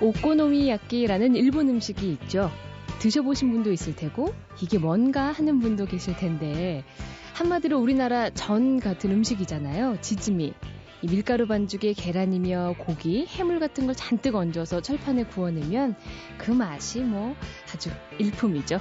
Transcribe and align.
오코노미야끼라는 0.00 1.34
일본 1.34 1.68
음식이 1.68 2.10
있죠. 2.12 2.50
드셔보신 3.00 3.52
분도 3.52 3.72
있을 3.72 3.94
테고 3.94 4.32
이게 4.60 4.78
뭔가 4.78 5.30
하는 5.32 5.60
분도 5.60 5.86
계실 5.86 6.16
텐데 6.16 6.84
한마디로 7.34 7.78
우리나라 7.78 8.30
전 8.30 8.80
같은 8.80 9.10
음식이잖아요. 9.12 9.98
지짐이. 10.00 10.54
이 11.00 11.06
밀가루 11.06 11.46
반죽에 11.46 11.92
계란이며 11.92 12.74
고기, 12.78 13.24
해물 13.26 13.60
같은 13.60 13.86
걸 13.86 13.94
잔뜩 13.94 14.34
얹어서 14.34 14.80
철판에 14.80 15.26
구워내면 15.26 15.94
그 16.38 16.50
맛이 16.50 17.00
뭐 17.00 17.36
아주 17.72 17.90
일품이죠. 18.18 18.80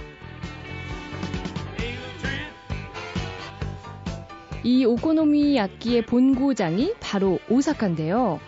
이 4.64 4.84
오코노미야끼의 4.84 6.08
본고장이 6.08 6.96
바로 7.00 7.40
오사카인데요. 7.50 8.40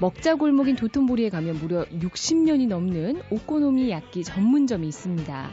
먹자 0.00 0.36
골목인 0.36 0.76
도톤보리에 0.76 1.28
가면 1.28 1.58
무려 1.58 1.84
60년이 1.86 2.68
넘는 2.68 3.20
오코노미야끼 3.30 4.22
전문점이 4.22 4.86
있습니다. 4.86 5.50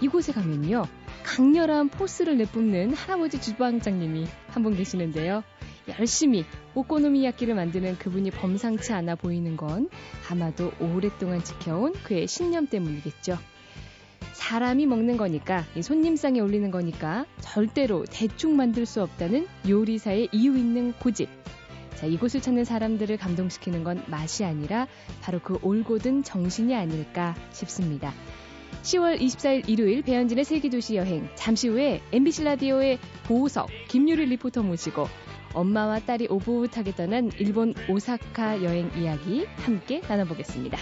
이곳에 0.00 0.32
가면요. 0.32 0.84
강렬한 1.22 1.88
포스를 1.88 2.36
내뿜는 2.38 2.94
할아버지 2.94 3.40
주방장님이 3.40 4.26
한 4.48 4.64
분 4.64 4.74
계시는데요. 4.76 5.44
열심히 5.98 6.44
오코노미야끼를 6.74 7.54
만드는 7.54 7.98
그분이 7.98 8.32
범상치 8.32 8.92
않아 8.92 9.14
보이는 9.14 9.56
건 9.56 9.88
아마도 10.28 10.72
오랫동안 10.80 11.42
지켜온 11.44 11.92
그의 12.02 12.26
신념 12.26 12.66
때문이겠죠. 12.66 13.38
사람이 14.32 14.86
먹는 14.86 15.16
거니까, 15.16 15.64
손님상에 15.80 16.40
올리는 16.40 16.68
거니까 16.72 17.26
절대로 17.40 18.04
대충 18.10 18.56
만들 18.56 18.86
수 18.86 19.02
없다는 19.02 19.46
요리사의 19.68 20.30
이유 20.32 20.56
있는 20.58 20.92
고집. 20.94 21.28
자, 22.02 22.08
이곳을 22.08 22.40
찾는 22.40 22.64
사람들을 22.64 23.16
감동시키는 23.16 23.84
건 23.84 24.02
맛이 24.08 24.44
아니라 24.44 24.88
바로 25.20 25.38
그 25.38 25.60
올곧은 25.62 26.24
정신이 26.24 26.74
아닐까 26.74 27.36
싶습니다. 27.52 28.12
10월 28.82 29.20
24일 29.20 29.68
일요일 29.68 30.02
배현진의 30.02 30.44
세계도시 30.44 30.96
여행 30.96 31.28
잠시 31.36 31.68
후에 31.68 32.02
MBC 32.10 32.42
라디오의 32.42 32.98
보석 33.22 33.68
김유리 33.86 34.26
리포터 34.26 34.64
모시고 34.64 35.06
엄마와 35.54 36.00
딸이 36.00 36.26
오붓하게 36.28 36.96
떠난 36.96 37.30
일본 37.38 37.72
오사카 37.88 38.64
여행 38.64 38.90
이야기 38.96 39.46
함께 39.58 40.00
나눠보겠습니다. 40.08 40.78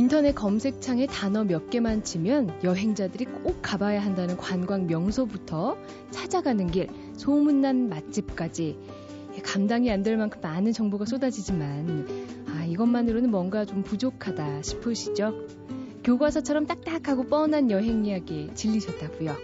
인터넷 0.00 0.34
검색창에 0.34 1.06
단어 1.06 1.44
몇 1.44 1.68
개만 1.68 2.02
치면 2.02 2.60
여행자들이 2.64 3.26
꼭 3.26 3.58
가봐야 3.60 4.02
한다는 4.02 4.38
관광 4.38 4.86
명소부터 4.86 5.76
찾아가는 6.10 6.70
길, 6.70 6.88
소문난 7.18 7.90
맛집까지 7.90 8.78
감당이 9.42 9.90
안 9.90 10.02
될 10.02 10.16
만큼 10.16 10.40
많은 10.40 10.72
정보가 10.72 11.04
쏟아지지만 11.04 12.06
아, 12.46 12.64
이것만으로는 12.64 13.30
뭔가 13.30 13.66
좀 13.66 13.82
부족하다 13.82 14.62
싶으시죠? 14.62 15.34
교과서처럼 16.02 16.66
딱딱하고 16.66 17.24
뻔한 17.24 17.70
여행 17.70 18.06
이야기 18.06 18.48
질리셨다고요? 18.54 19.36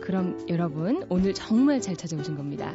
그럼 0.00 0.44
여러분 0.48 1.06
오늘 1.08 1.34
정말 1.34 1.80
잘 1.80 1.94
찾아오신 1.94 2.36
겁니다. 2.36 2.74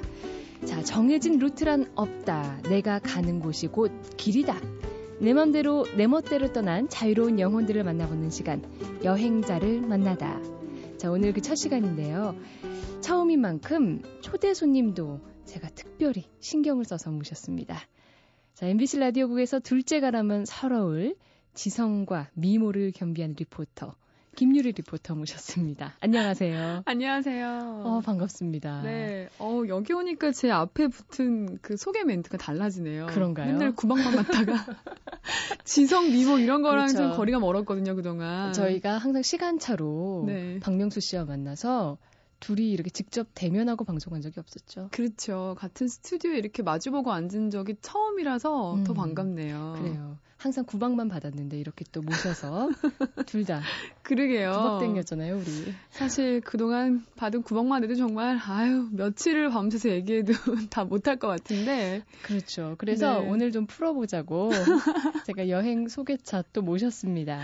자, 0.64 0.82
정해진 0.84 1.40
루트란 1.40 1.92
없다. 1.96 2.62
내가 2.70 3.00
가는 3.00 3.42
곳이 3.42 3.68
곧 3.68 3.92
길이다. 4.16 4.58
내 5.20 5.34
맘대로 5.34 5.86
내 5.96 6.08
멋대로 6.08 6.52
떠난 6.52 6.90
자유로운 6.90 7.40
영혼들을 7.40 7.84
만나보는 7.84 8.30
시간 8.30 8.62
여행자를 9.04 9.82
만나다. 9.82 10.42
자, 10.98 11.10
오늘 11.12 11.34
그 11.34 11.42
첫 11.42 11.56
시간인데요. 11.56 12.36
처음인 13.02 13.40
만큼 13.40 14.02
초대 14.22 14.54
손님도 14.54 15.22
제가 15.46 15.70
특별히 15.70 16.26
신경을 16.40 16.86
써서 16.86 17.12
모셨습니다. 17.12 17.80
자, 18.54 18.66
MBC 18.68 19.00
라디오국에서 19.00 19.60
둘째가라면 19.60 20.46
서러울 20.46 21.16
지성과 21.54 22.30
미모를 22.34 22.92
겸비한 22.92 23.36
리포터 23.38 23.96
김유리 24.36 24.74
리포터 24.74 25.16
모셨습니다. 25.16 25.94
안녕하세요. 26.02 26.84
안녕하세요. 26.86 27.84
어, 27.86 28.02
반갑습니다. 28.04 28.82
네. 28.84 29.30
어, 29.40 29.64
여기 29.70 29.94
오니까 29.94 30.32
제 30.32 30.52
앞에 30.52 30.88
붙은 30.88 31.60
그 31.62 31.78
소개 31.78 32.04
멘트가 32.04 32.38
달라지네요. 32.38 33.08
그런가요? 33.08 33.54
맨날 33.54 33.74
구박만 33.74 34.14
받다가 34.14 34.66
지성, 35.64 36.12
미모 36.12 36.40
이런 36.40 36.62
거랑 36.62 36.88
그렇죠. 36.88 37.10
좀 37.10 37.18
거리가 37.18 37.40
멀었거든요, 37.40 37.96
그동안. 37.96 38.52
저희가 38.52 38.98
항상 38.98 39.22
시간차로 39.22 40.26
네. 40.28 40.60
박명수 40.60 41.00
씨와 41.00 41.24
만나서 41.24 41.98
둘이 42.40 42.72
이렇게 42.72 42.90
직접 42.90 43.28
대면하고 43.34 43.86
방송한 43.86 44.22
적이 44.22 44.40
없었죠. 44.40 44.90
그렇죠. 44.92 45.56
같은 45.58 45.88
스튜디오에 45.88 46.38
이렇게 46.38 46.64
마주보고 46.64 47.12
앉은 47.12 47.50
적이 47.50 47.76
처음이라서 47.82 48.84
더 48.86 48.92
음, 48.92 48.96
반갑네요. 48.96 49.76
그래요. 49.80 50.18
항상 50.38 50.66
구박만 50.66 51.08
받았는데 51.08 51.58
이렇게 51.58 51.86
또 51.92 52.02
모셔서 52.02 52.70
둘 53.26 53.46
다 53.46 53.62
그러게요. 54.04 54.52
구박땡이었잖아요, 54.52 55.38
우리. 55.38 55.74
사실 55.90 56.42
그동안 56.42 57.06
받은 57.16 57.42
구박만 57.42 57.84
해도 57.84 57.96
정말 57.96 58.38
아유 58.46 58.90
며칠을 58.92 59.50
밤새서 59.50 59.90
얘기해도 59.90 60.34
다 60.70 60.84
못할 60.84 61.18
것 61.18 61.28
같은데 61.30 62.04
그렇죠. 62.22 62.76
그래서 62.78 63.22
네. 63.22 63.30
오늘 63.30 63.52
좀 63.52 63.66
풀어보자고 63.66 64.50
제가 65.26 65.50
여행 65.50 65.88
소개차 65.88 66.44
또 66.54 66.62
모셨습니다. 66.62 67.40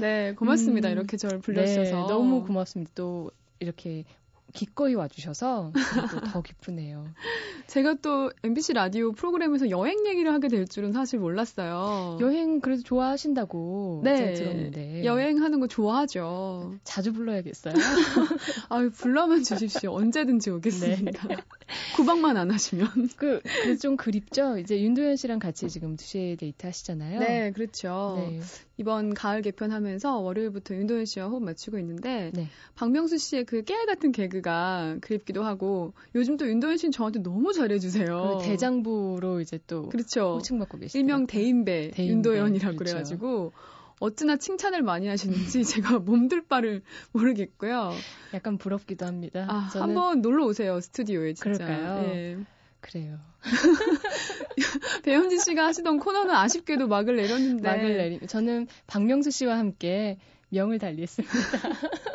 네 0.00 0.34
고맙습니다 0.34 0.88
음, 0.88 0.92
이렇게 0.92 1.16
저를 1.16 1.38
불러주셔서 1.40 1.90
네, 2.02 2.06
너무 2.08 2.44
고맙습니다. 2.44 2.90
또 2.94 3.30
이렇게 3.60 4.04
기꺼이 4.52 4.94
와주셔서 4.94 5.72
또더 6.10 6.42
기쁘네요. 6.42 7.06
제가 7.66 7.94
또 8.02 8.30
MBC 8.42 8.74
라디오 8.74 9.12
프로그램에서 9.12 9.70
여행 9.70 10.06
얘기를 10.06 10.32
하게 10.32 10.48
될 10.48 10.66
줄은 10.66 10.92
사실 10.92 11.18
몰랐어요. 11.18 12.18
여행 12.20 12.60
그래도 12.60 12.82
좋아하신다고 12.82 14.02
네. 14.04 14.16
제가 14.16 14.32
들었는데 14.34 15.04
여행하는 15.04 15.60
거 15.60 15.66
좋아하죠. 15.66 16.74
자주 16.84 17.12
불러야겠어요. 17.12 17.74
아유 18.68 18.90
불러만 18.90 19.42
주십시오. 19.42 19.92
언제든지 19.94 20.50
오겠습니다. 20.50 21.28
구박만 21.96 22.36
안 22.36 22.50
하시면. 22.50 22.88
그, 23.16 23.40
좀 23.80 23.96
그립죠? 23.96 24.58
이제 24.58 24.80
윤도현 24.80 25.16
씨랑 25.16 25.38
같이 25.38 25.68
지금 25.68 25.96
2시에 25.96 26.38
데이트 26.38 26.66
하시잖아요. 26.66 27.20
네, 27.20 27.50
그렇죠. 27.52 28.16
네. 28.18 28.40
이번 28.76 29.14
가을 29.14 29.42
개편하면서 29.42 30.18
월요일부터 30.18 30.74
윤도현 30.74 31.04
씨와 31.06 31.28
호흡 31.28 31.42
맞추고 31.42 31.78
있는데 31.78 32.30
네. 32.34 32.48
박명수 32.74 33.16
씨의 33.16 33.44
그 33.44 33.62
깨알 33.62 33.86
같은 33.86 34.12
개그 34.12 34.41
가 34.42 34.96
그립기도 35.00 35.44
하고 35.44 35.94
요즘 36.14 36.36
또 36.36 36.46
윤도현 36.48 36.76
씨는 36.76 36.92
저한테 36.92 37.20
너무 37.22 37.52
잘해주세요. 37.52 38.06
그리고 38.06 38.38
대장부로 38.42 39.40
이제 39.40 39.58
또 39.66 39.88
그렇죠. 39.88 40.34
호칭받고 40.34 40.78
계시죠. 40.78 40.98
일명 40.98 41.26
대인배, 41.26 41.92
대인배, 41.94 42.12
윤도현이라고 42.12 42.76
그렇죠. 42.76 42.92
그래가지고 42.92 43.52
어찌나 44.00 44.36
칭찬을 44.36 44.82
많이 44.82 45.06
하시는지 45.06 45.64
제가 45.64 46.00
몸둘 46.00 46.46
바를 46.46 46.82
모르겠고요. 47.12 47.92
약간 48.34 48.58
부럽기도 48.58 49.06
합니다. 49.06 49.46
아, 49.48 49.68
저는 49.72 49.88
한번 49.88 50.20
놀러 50.22 50.44
오세요 50.46 50.80
스튜디오에 50.80 51.34
진짜. 51.34 51.64
그럴까요? 51.64 52.04
예. 52.08 52.38
그래요. 52.80 53.18
배현진 55.04 55.38
씨가 55.38 55.66
하시던 55.66 56.00
코너는 56.00 56.34
아쉽게도 56.34 56.88
막을 56.88 57.16
내렸는데 57.16 57.62
막을 57.62 57.96
내리. 57.96 58.26
저는 58.26 58.66
박명수 58.88 59.30
씨와 59.30 59.56
함께 59.56 60.18
명을 60.48 60.78
달리했습니다. 60.78 61.32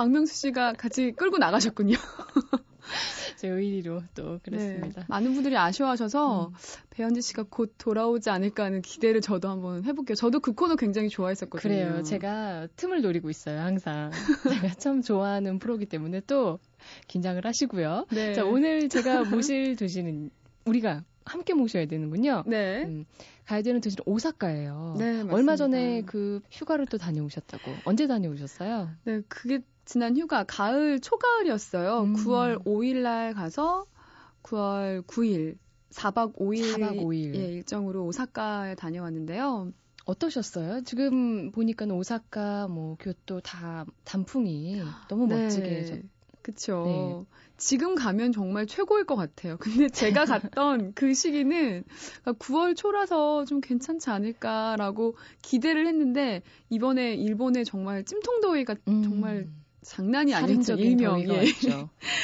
박명수 0.00 0.34
씨가 0.34 0.72
같이 0.72 1.12
끌고 1.12 1.36
나가셨군요. 1.36 1.94
제 3.36 3.48
의리로 3.48 4.02
또 4.14 4.40
그랬습니다. 4.42 5.00
네, 5.02 5.06
많은 5.10 5.34
분들이 5.34 5.58
아쉬워하셔서 5.58 6.46
음. 6.46 6.54
배현진 6.88 7.20
씨가 7.20 7.44
곧 7.50 7.74
돌아오지 7.76 8.30
않을까 8.30 8.64
하는 8.64 8.80
기대를 8.80 9.20
저도 9.20 9.50
한번 9.50 9.84
해볼게요. 9.84 10.14
저도 10.14 10.40
그 10.40 10.54
코너 10.54 10.76
굉장히 10.76 11.10
좋아했었거든요. 11.10 11.60
그래요. 11.60 12.02
제가 12.02 12.68
틈을 12.76 13.02
노리고 13.02 13.28
있어요, 13.28 13.60
항상. 13.60 14.10
제가 14.48 14.74
참 14.76 15.02
좋아하는 15.02 15.58
프로기 15.58 15.84
때문에 15.84 16.22
또 16.26 16.58
긴장을 17.06 17.44
하시고요. 17.44 18.06
네. 18.10 18.32
자, 18.32 18.46
오늘 18.46 18.88
제가 18.88 19.24
모실 19.24 19.76
도시는 19.76 20.30
우리가 20.64 21.04
함께 21.26 21.52
모셔야 21.52 21.84
되는군요. 21.84 22.44
네. 22.46 22.84
음, 22.84 23.04
가야 23.44 23.62
되는 23.62 23.82
도시는 23.82 24.02
오사카예요. 24.06 24.96
네, 24.98 25.12
맞습니다. 25.12 25.36
얼마 25.36 25.56
전에 25.56 26.02
그 26.02 26.40
휴가를 26.50 26.86
또 26.86 26.98
다녀오셨다고. 26.98 27.70
언제 27.84 28.06
다녀오셨어요? 28.06 28.90
네, 29.04 29.20
그게 29.28 29.60
지난 29.90 30.16
휴가 30.16 30.44
가을 30.44 31.00
초가을이었어요. 31.00 32.02
음. 32.02 32.14
9월 32.14 32.64
5일 32.64 32.98
날 32.98 33.34
가서 33.34 33.86
9월 34.44 35.02
9일 35.04 35.56
4박 35.90 36.36
5일 36.36 36.74
4박 36.78 36.96
5일. 37.02 37.34
예, 37.34 37.38
일정으로 37.54 38.04
오사카에 38.04 38.76
다녀왔는데요. 38.76 39.72
어떠셨어요? 40.04 40.84
지금 40.84 41.50
보니까 41.50 41.86
오사카, 41.86 42.68
뭐 42.68 42.96
교토 43.00 43.40
다 43.40 43.84
단풍이 44.04 44.80
너무 45.08 45.26
네. 45.26 45.42
멋지게 45.42 45.84
저- 45.86 45.96
그쵸. 46.42 46.84
네. 46.86 47.36
지금 47.56 47.96
가면 47.96 48.30
정말 48.30 48.66
최고일 48.66 49.04
것 49.06 49.16
같아요. 49.16 49.56
근데 49.58 49.88
제가 49.88 50.24
갔던 50.24 50.92
그 50.94 51.12
시기는 51.14 51.82
9월 52.24 52.76
초라서 52.76 53.44
좀 53.44 53.60
괜찮지 53.60 54.08
않을까라고 54.08 55.16
기대를 55.42 55.88
했는데 55.88 56.42
이번에 56.70 57.14
일본에 57.14 57.64
정말 57.64 58.04
찜통더위가 58.04 58.76
음. 58.86 59.02
정말 59.02 59.48
장난이 59.82 60.34
아니죠. 60.34 60.74
일명 60.74 61.20
예. 61.22 61.44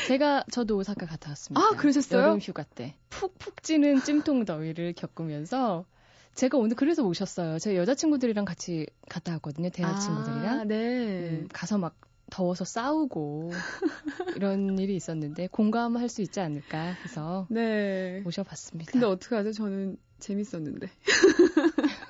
제가 0.09 0.45
저도 0.51 0.77
오사카 0.77 1.07
갔다 1.07 1.31
왔습니다. 1.31 1.65
아 1.65 1.71
그러셨어요? 1.71 2.21
여름 2.21 2.39
휴가 2.39 2.63
때 2.63 2.97
푹푹 3.11 3.63
찌는 3.63 4.03
찜통 4.03 4.45
더위를 4.45 4.93
겪으면서 4.93 5.87
제가 6.35 6.59
오늘 6.59 6.77
그래서 6.77 7.03
오셨어요. 7.03 7.59
제 7.59 7.77
여자친구들이랑 7.77 8.45
같이 8.45 8.87
갔다 9.09 9.33
왔거든요. 9.33 9.71
대학 9.71 9.97
아, 9.97 9.99
친구들이랑. 9.99 10.69
네. 10.69 11.31
음, 11.31 11.49
가서 11.51 11.79
막 11.79 11.97
더워서 12.31 12.65
싸우고 12.65 13.53
이런 14.37 14.79
일이 14.79 14.95
있었는데 14.97 15.47
공감할 15.49 16.09
수 16.09 16.21
있지 16.23 16.41
않을까 16.41 16.79
해서 17.05 17.47
네. 17.49 18.21
모셔봤습니다. 18.21 18.93
근데 18.93 19.07
어떡하죠? 19.07 19.53
저는 19.53 19.97
재밌었는데. 20.19 20.91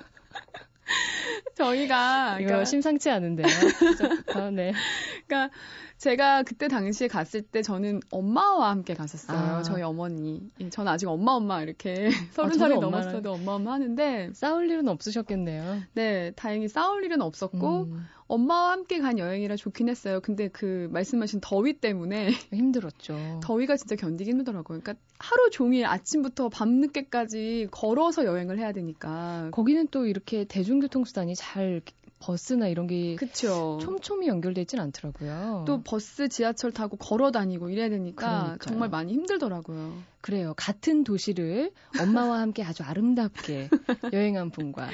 저희가 1.57 2.37
이거 2.39 2.47
그러니까, 2.47 2.65
심상치 2.65 3.09
않은데요. 3.09 3.47
아, 4.35 4.49
네. 4.51 4.71
그러니까 5.27 5.53
제가 5.97 6.43
그때 6.43 6.67
당시에 6.67 7.07
갔을 7.07 7.41
때 7.41 7.61
저는 7.61 8.01
엄마와 8.11 8.69
함께 8.69 8.93
갔었어요. 8.93 9.37
아. 9.37 9.61
저희 9.63 9.81
어머니. 9.81 10.49
예, 10.59 10.69
저는 10.69 10.91
아직 10.91 11.07
엄마 11.07 11.31
엄마 11.31 11.61
이렇게 11.61 12.09
서른 12.33 12.51
아, 12.51 12.57
살이 12.57 12.77
넘었어도 12.77 13.33
엄마 13.33 13.53
엄마 13.53 13.73
하는데 13.73 14.29
싸울 14.33 14.69
일은 14.69 14.87
없으셨겠네요. 14.87 15.81
네, 15.93 16.31
다행히 16.35 16.67
싸울 16.67 17.03
일은 17.03 17.21
없었고 17.21 17.83
음. 17.83 18.05
엄마와 18.27 18.71
함께 18.71 18.99
간 18.99 19.17
여행이라 19.17 19.55
좋긴 19.55 19.89
했어요. 19.89 20.19
근데 20.21 20.49
그 20.49 20.89
말씀하신 20.91 21.39
더위 21.41 21.73
때문에 21.79 22.27
힘들었죠. 22.53 23.39
더위가 23.41 23.77
진짜 23.77 23.95
견디기 23.95 24.29
힘들더라고요. 24.29 24.81
그러니까 24.81 25.01
하루 25.17 25.49
종일 25.49 25.85
아침부터 25.85 26.49
밤늦게까지 26.49 27.69
걸어서 27.71 28.25
여행을 28.25 28.59
해야 28.59 28.71
되니까. 28.71 29.49
거기는 29.51 29.87
또 29.89 30.05
이렇게 30.05 30.43
대중교통 30.43 31.05
수단이 31.05 31.35
잘 31.35 31.81
버스나 32.19 32.67
이런 32.67 32.87
게 32.87 33.15
그쵸. 33.15 33.77
촘촘히 33.81 34.27
연결돼 34.27 34.61
있진 34.61 34.79
않더라고요. 34.79 35.65
또 35.67 35.81
버스, 35.83 36.27
지하철 36.29 36.71
타고 36.71 36.97
걸어 36.97 37.31
다니고 37.31 37.69
이래야 37.69 37.89
되니까 37.89 38.25
그러니까요. 38.25 38.57
정말 38.59 38.89
많이 38.89 39.13
힘들더라고요. 39.13 40.01
그래요. 40.21 40.53
같은 40.57 41.03
도시를 41.03 41.71
엄마와 41.99 42.39
함께 42.41 42.63
아주 42.63 42.83
아름답게 42.83 43.69
여행한 44.13 44.49
분과 44.49 44.89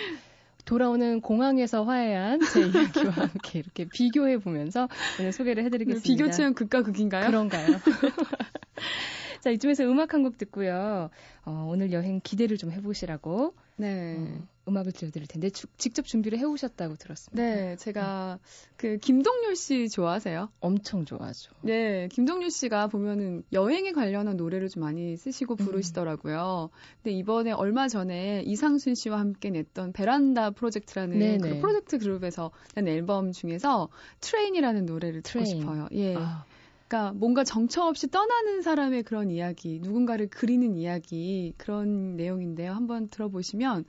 돌아오는 0.66 1.20
공항에서 1.22 1.84
화해한 1.84 2.40
제 2.54 2.62
이야기와 2.62 3.12
함께 3.14 3.60
이렇게 3.60 3.86
비교해 3.86 4.38
보면서 4.38 4.88
오늘 5.20 5.32
소개를 5.34 5.64
해드리겠습니다. 5.66 6.04
비교 6.08 6.32
체험 6.32 6.54
극과 6.54 6.84
극인가요? 6.84 7.28
그런가요? 7.28 7.68
자, 9.42 9.50
이쯤에서 9.50 9.84
음악 9.84 10.14
한 10.14 10.24
곡 10.24 10.38
듣고요. 10.38 11.10
어, 11.46 11.68
오늘 11.70 11.92
여행 11.92 12.22
기대를 12.24 12.58
좀 12.58 12.72
해보시라고. 12.72 13.54
네. 13.76 14.16
어, 14.18 14.48
음악을 14.68 14.92
들려드릴 14.92 15.28
텐데 15.28 15.50
주, 15.50 15.68
직접 15.78 16.06
준비를 16.06 16.38
해오셨다고 16.40 16.96
들었습니다. 16.96 17.44
네, 17.44 17.76
제가 17.76 18.40
그 18.78 18.98
김동률 18.98 19.56
씨 19.56 19.90
좋아하세요? 19.90 20.50
엄청 20.60 21.06
좋아하죠. 21.06 21.52
네, 21.62 22.08
김동률 22.12 22.50
씨가 22.50 22.88
보면은 22.88 23.44
여행에 23.52 23.92
관련한 23.92 24.38
노래를 24.38 24.70
좀 24.70 24.84
많이 24.84 25.18
쓰시고 25.18 25.56
음. 25.56 25.58
부르시더라고요. 25.58 26.70
음. 26.72 26.78
근데 27.04 27.12
이번에 27.18 27.52
얼마 27.52 27.88
전에 27.88 28.44
이상순 28.46 28.96
씨와 28.96 29.20
함께 29.20 29.50
냈던 29.50 29.92
베란다 29.94 30.52
프로젝트라는 30.52 31.42
그 31.42 31.60
프로젝트 31.60 31.98
그룹에서 31.98 32.52
낸 32.76 32.88
앨범 32.88 33.32
중에서 33.32 33.90
Train이라는 34.22 34.86
노래를 34.86 35.22
듣고 35.22 35.44
Train. 35.44 35.60
싶어요. 35.60 35.88
예. 35.92 36.16
아. 36.16 36.46
그러니까 36.88 37.14
뭔가 37.14 37.44
정처 37.44 37.84
없이 37.86 38.08
떠나는 38.12 38.62
사람의 38.62 39.04
그런 39.04 39.32
이야기, 39.32 39.80
누군가를 39.82 40.28
그리는 40.28 40.76
이야기 40.76 41.54
그런 41.58 42.16
내용인데요. 42.16 42.72
한번 42.72 43.10
들어보시면 43.10 43.86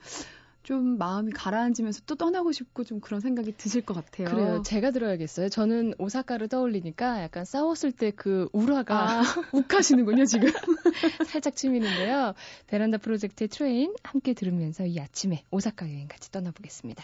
좀 0.65 0.97
마음이 0.97 1.31
가라앉으면서 1.31 2.01
또 2.07 2.15
떠나고 2.15 2.51
싶고 2.51 2.83
좀 2.83 2.99
그런 2.99 3.21
생각이 3.21 3.53
드실 3.55 3.81
것 3.81 3.93
같아요. 3.93 4.27
그래요. 4.27 4.63
제가 4.63 4.89
들어야겠어요. 4.89 5.49
저는 5.49 5.93
오사카를 5.99 6.47
떠올리니까 6.47 7.21
약간 7.21 7.45
싸웠을 7.45 7.91
때그 7.91 8.49
울화가 8.51 8.95
아, 8.95 9.21
욱하시는군요, 9.53 10.25
지금. 10.25 10.49
살짝 11.29 11.55
치미는데요. 11.55 12.33
베란다 12.65 12.97
프로젝트의 12.97 13.47
Train 13.47 13.93
함께 14.03 14.33
들으면서 14.33 14.87
이 14.87 14.99
아침에 14.99 15.43
오사카 15.51 15.87
여행 15.87 16.07
같이 16.07 16.31
떠나보겠습니다. 16.31 17.03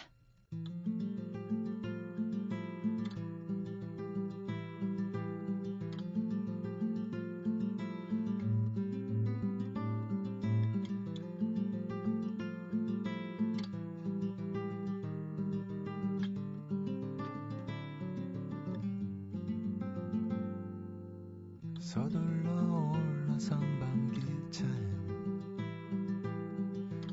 서둘러 21.92 22.94
올라선 22.94 23.60
밤기차에 23.82 24.70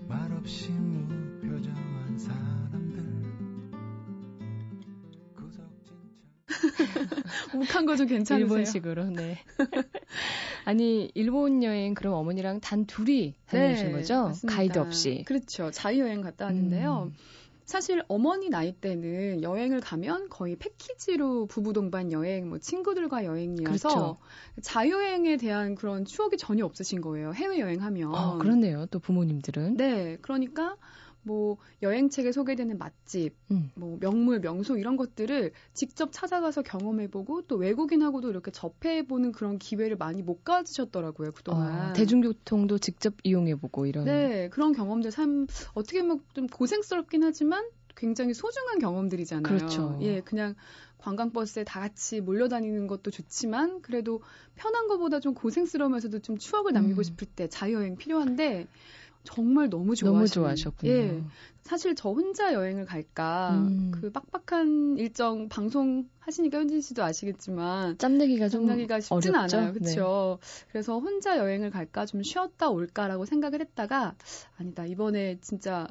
말없이 0.06 0.70
무표정한 0.70 2.16
사람들 2.16 3.18
욱한 7.56 7.86
거 7.86 7.96
좀 7.96 8.06
괜찮으세요? 8.06 8.38
일본식으로, 8.46 9.06
네. 9.10 9.38
아니, 10.64 11.10
일본 11.14 11.64
여행 11.64 11.94
그럼 11.94 12.14
어머니랑 12.14 12.60
단 12.60 12.86
둘이 12.86 13.34
다녀오신 13.46 13.86
네, 13.86 13.92
거죠? 13.92 14.26
맞습니다. 14.26 14.56
가이드 14.56 14.78
없이. 14.78 15.24
그렇죠. 15.26 15.72
자유여행 15.72 16.20
갔다 16.20 16.44
왔는데요. 16.44 17.10
음. 17.10 17.14
사실 17.68 18.02
어머니 18.08 18.48
나이 18.48 18.72
때는 18.72 19.42
여행을 19.42 19.80
가면 19.82 20.30
거의 20.30 20.56
패키지로 20.56 21.44
부부 21.44 21.74
동반 21.74 22.12
여행, 22.12 22.48
뭐 22.48 22.56
친구들과 22.58 23.26
여행이어서 23.26 23.88
그렇죠. 23.88 24.16
자유여행에 24.62 25.36
대한 25.36 25.74
그런 25.74 26.06
추억이 26.06 26.38
전혀 26.38 26.64
없으신 26.64 27.02
거예요. 27.02 27.34
해외 27.34 27.58
여행하면. 27.58 28.14
아, 28.14 28.38
그렇네요. 28.38 28.86
또 28.86 28.98
부모님들은. 28.98 29.76
네, 29.76 30.16
그러니까 30.22 30.78
뭐 31.28 31.58
여행책에 31.82 32.32
소개되는 32.32 32.78
맛집, 32.78 33.34
음. 33.50 33.70
뭐 33.74 33.98
명물, 34.00 34.40
명소 34.40 34.78
이런 34.78 34.96
것들을 34.96 35.52
직접 35.74 36.08
찾아가서 36.10 36.62
경험해보고 36.62 37.42
또 37.42 37.56
외국인하고도 37.56 38.30
이렇게 38.30 38.50
접해보는 38.50 39.32
그런 39.32 39.58
기회를 39.58 39.98
많이 39.98 40.22
못 40.22 40.42
가지셨더라고요 40.42 41.32
그동안. 41.32 41.90
어, 41.90 41.92
대중교통도 41.92 42.78
직접 42.78 43.14
이용해보고 43.22 43.84
이런. 43.84 44.06
네, 44.06 44.48
그런 44.48 44.72
경험들 44.72 45.10
참 45.10 45.46
어떻게 45.74 46.00
보면 46.00 46.20
좀 46.32 46.46
고생스럽긴 46.46 47.22
하지만 47.22 47.68
굉장히 47.94 48.32
소중한 48.32 48.78
경험들이잖아요. 48.78 49.42
그렇죠. 49.42 49.98
예, 50.00 50.22
그냥 50.22 50.54
관광버스에 50.98 51.64
다 51.64 51.80
같이 51.80 52.20
몰려다니는 52.22 52.86
것도 52.86 53.10
좋지만 53.10 53.82
그래도 53.82 54.22
편한 54.54 54.88
것보다 54.88 55.20
좀 55.20 55.34
고생스러우면서도 55.34 56.20
좀 56.20 56.38
추억을 56.38 56.72
남기고 56.72 57.00
음. 57.00 57.02
싶을 57.02 57.28
때 57.28 57.48
자유여행 57.48 57.96
필요한데 57.96 58.66
정말 59.28 59.68
너무. 59.68 59.94
너무 59.94 60.26
좋아하셨군요. 60.26 60.90
예. 60.90 61.22
사실 61.62 61.94
저 61.94 62.10
혼자 62.10 62.54
여행을 62.54 62.86
갈까 62.86 63.50
음. 63.54 63.90
그 63.92 64.10
빡빡한 64.10 64.96
일정 64.96 65.50
방송 65.50 66.08
하시니까 66.20 66.58
현진 66.58 66.80
씨도 66.80 67.04
아시겠지만 67.04 67.98
짬내기가 67.98 68.48
좀 68.48 68.66
짬내기가 68.66 69.00
쉽진 69.00 69.34
어렵죠? 69.34 69.58
않아요. 69.58 69.72
그렇죠. 69.74 70.38
네. 70.40 70.66
그래서 70.72 70.98
혼자 70.98 71.36
여행을 71.36 71.70
갈까 71.70 72.06
좀 72.06 72.22
쉬었다 72.22 72.70
올까라고 72.70 73.26
생각을 73.26 73.60
했다가 73.60 74.14
아니다. 74.58 74.86
이번에 74.86 75.38
진짜 75.40 75.86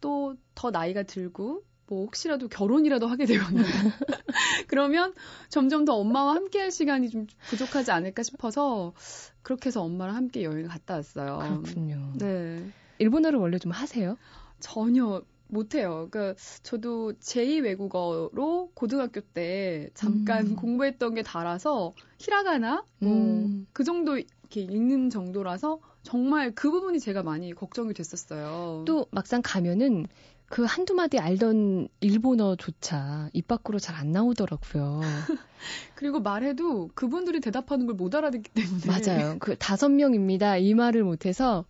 또 0.00 0.34
더 0.60 0.70
나이가 0.70 1.02
들고 1.04 1.62
뭐 1.86 2.04
혹시라도 2.04 2.48
결혼이라도 2.48 3.06
하게 3.06 3.24
되거나 3.24 3.62
그러면 4.68 5.14
점점 5.48 5.86
더 5.86 5.94
엄마와 5.94 6.34
함께 6.34 6.60
할 6.60 6.70
시간이 6.70 7.08
좀 7.08 7.26
부족하지 7.48 7.90
않을까 7.90 8.22
싶어서 8.22 8.92
그렇게 9.40 9.68
해서 9.68 9.80
엄마랑 9.82 10.16
함께 10.16 10.44
여행을 10.44 10.68
갔다 10.68 10.94
왔어요. 10.96 11.38
그렇군요. 11.62 12.12
네. 12.18 12.62
일본어를 13.00 13.38
원래 13.38 13.58
좀 13.58 13.72
하세요? 13.72 14.16
전혀 14.60 15.22
못해요. 15.48 16.06
그러니까 16.10 16.40
저도 16.62 17.14
제2 17.14 17.64
외국어로 17.64 18.70
고등학교 18.74 19.20
때 19.20 19.88
잠깐 19.94 20.48
음. 20.48 20.56
공부했던 20.56 21.14
게 21.14 21.22
달아서 21.22 21.92
히라가나 22.18 22.84
뭐그 23.00 23.12
음. 23.12 23.66
정도 23.84 24.16
이렇게 24.18 24.60
읽는 24.60 25.10
정도라서 25.10 25.80
정말 26.02 26.52
그 26.54 26.70
부분이 26.70 27.00
제가 27.00 27.22
많이 27.24 27.52
걱정이 27.52 27.94
됐었어요. 27.94 28.84
또 28.86 29.06
막상 29.10 29.40
가면은 29.42 30.06
그 30.46 30.64
한두 30.64 30.94
마디 30.94 31.18
알던 31.18 31.88
일본어조차 32.00 33.30
입 33.32 33.46
밖으로 33.48 33.78
잘 33.78 33.96
안 33.96 34.12
나오더라고요. 34.12 35.00
그리고 35.94 36.20
말해도 36.20 36.90
그분들이 36.94 37.40
대답하는 37.40 37.86
걸 37.86 37.94
못 37.96 38.14
알아듣기 38.14 38.50
때문에. 38.50 38.80
맞아요. 38.86 39.36
그 39.40 39.56
다섯 39.58 39.88
명입니다. 39.90 40.56
이 40.56 40.74
말을 40.74 41.04
못해서 41.04 41.64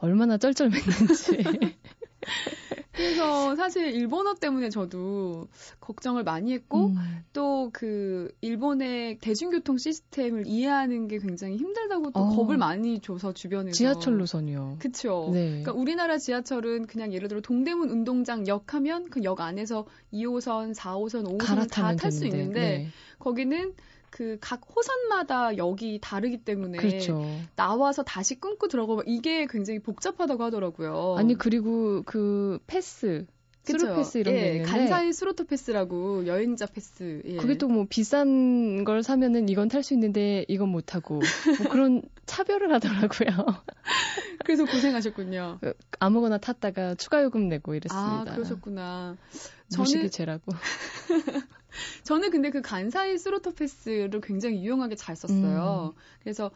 얼마나 0.00 0.36
쩔쩔맸는지. 0.36 1.76
그래서 2.92 3.54
사실 3.54 3.94
일본어 3.94 4.34
때문에 4.34 4.70
저도 4.70 5.46
걱정을 5.78 6.24
많이 6.24 6.52
했고 6.52 6.86
음. 6.86 6.96
또그 7.32 8.34
일본의 8.40 9.18
대중교통 9.18 9.78
시스템을 9.78 10.48
이해하는 10.48 11.06
게 11.06 11.18
굉장히 11.18 11.56
힘들다고 11.58 12.10
또 12.10 12.20
어. 12.20 12.28
겁을 12.36 12.56
많이 12.56 12.98
줘서 12.98 13.32
주변에서 13.32 13.72
지하철 13.72 14.18
노선이요. 14.18 14.78
그렇죠. 14.80 15.30
네. 15.32 15.48
그러니까 15.62 15.72
우리나라 15.74 16.18
지하철은 16.18 16.86
그냥 16.88 17.12
예를 17.12 17.28
들어 17.28 17.40
동대문 17.40 17.88
운동장 17.88 18.48
역 18.48 18.74
하면 18.74 19.08
그 19.10 19.22
역 19.22 19.40
안에서 19.40 19.86
2호선, 20.12 20.74
4호선, 20.74 21.38
5호선 21.38 21.70
다 21.70 21.94
탈 21.94 22.10
수 22.10 22.24
있는데 22.26 22.60
네. 22.60 22.88
거기는 23.20 23.74
그 24.10 24.38
각 24.40 24.60
호선마다 24.74 25.56
역이 25.56 25.98
다르기 26.02 26.38
때문에 26.44 26.78
그렇죠. 26.78 27.22
나와서 27.56 28.02
다시 28.02 28.34
끊고 28.40 28.68
들어가고 28.68 29.02
이게 29.06 29.46
굉장히 29.46 29.78
복잡하다고 29.80 30.42
하더라고요. 30.44 31.16
아니 31.18 31.34
그리고 31.34 32.02
그 32.04 32.58
패스 32.66 33.26
Thru 33.64 33.94
패스 33.96 34.16
이런 34.18 34.34
예, 34.34 34.40
게 34.40 34.46
있는데 34.52 34.70
간사이 34.70 35.12
스룻토 35.12 35.44
패스라고 35.44 36.26
여행자 36.26 36.66
패스. 36.66 37.20
예. 37.26 37.36
그게 37.36 37.58
또 37.58 37.68
뭐 37.68 37.84
비싼 37.88 38.84
걸 38.84 39.02
사면은 39.02 39.48
이건 39.50 39.68
탈 39.68 39.82
수 39.82 39.92
있는데 39.92 40.46
이건 40.48 40.70
못 40.70 40.86
타고 40.86 41.16
뭐 41.16 41.68
그런 41.70 42.00
차별을 42.24 42.72
하더라고요. 42.72 43.28
그래서 44.44 44.64
고생하셨군요. 44.64 45.58
그 45.60 45.74
아무거나 45.98 46.38
탔다가 46.38 46.94
추가 46.94 47.22
요금 47.22 47.48
내고 47.48 47.74
이랬습니다. 47.74 48.22
아 48.22 48.34
그러셨구나. 48.34 49.16
저는 49.68 50.10
제라고. 50.10 50.52
저는 52.02 52.30
근데 52.30 52.50
그 52.50 52.60
간사이 52.62 53.18
스로토 53.18 53.54
패스를 53.54 54.20
굉장히 54.22 54.62
유용하게 54.62 54.94
잘 54.96 55.16
썼어요. 55.16 55.94
음. 55.96 56.00
그래서 56.22 56.50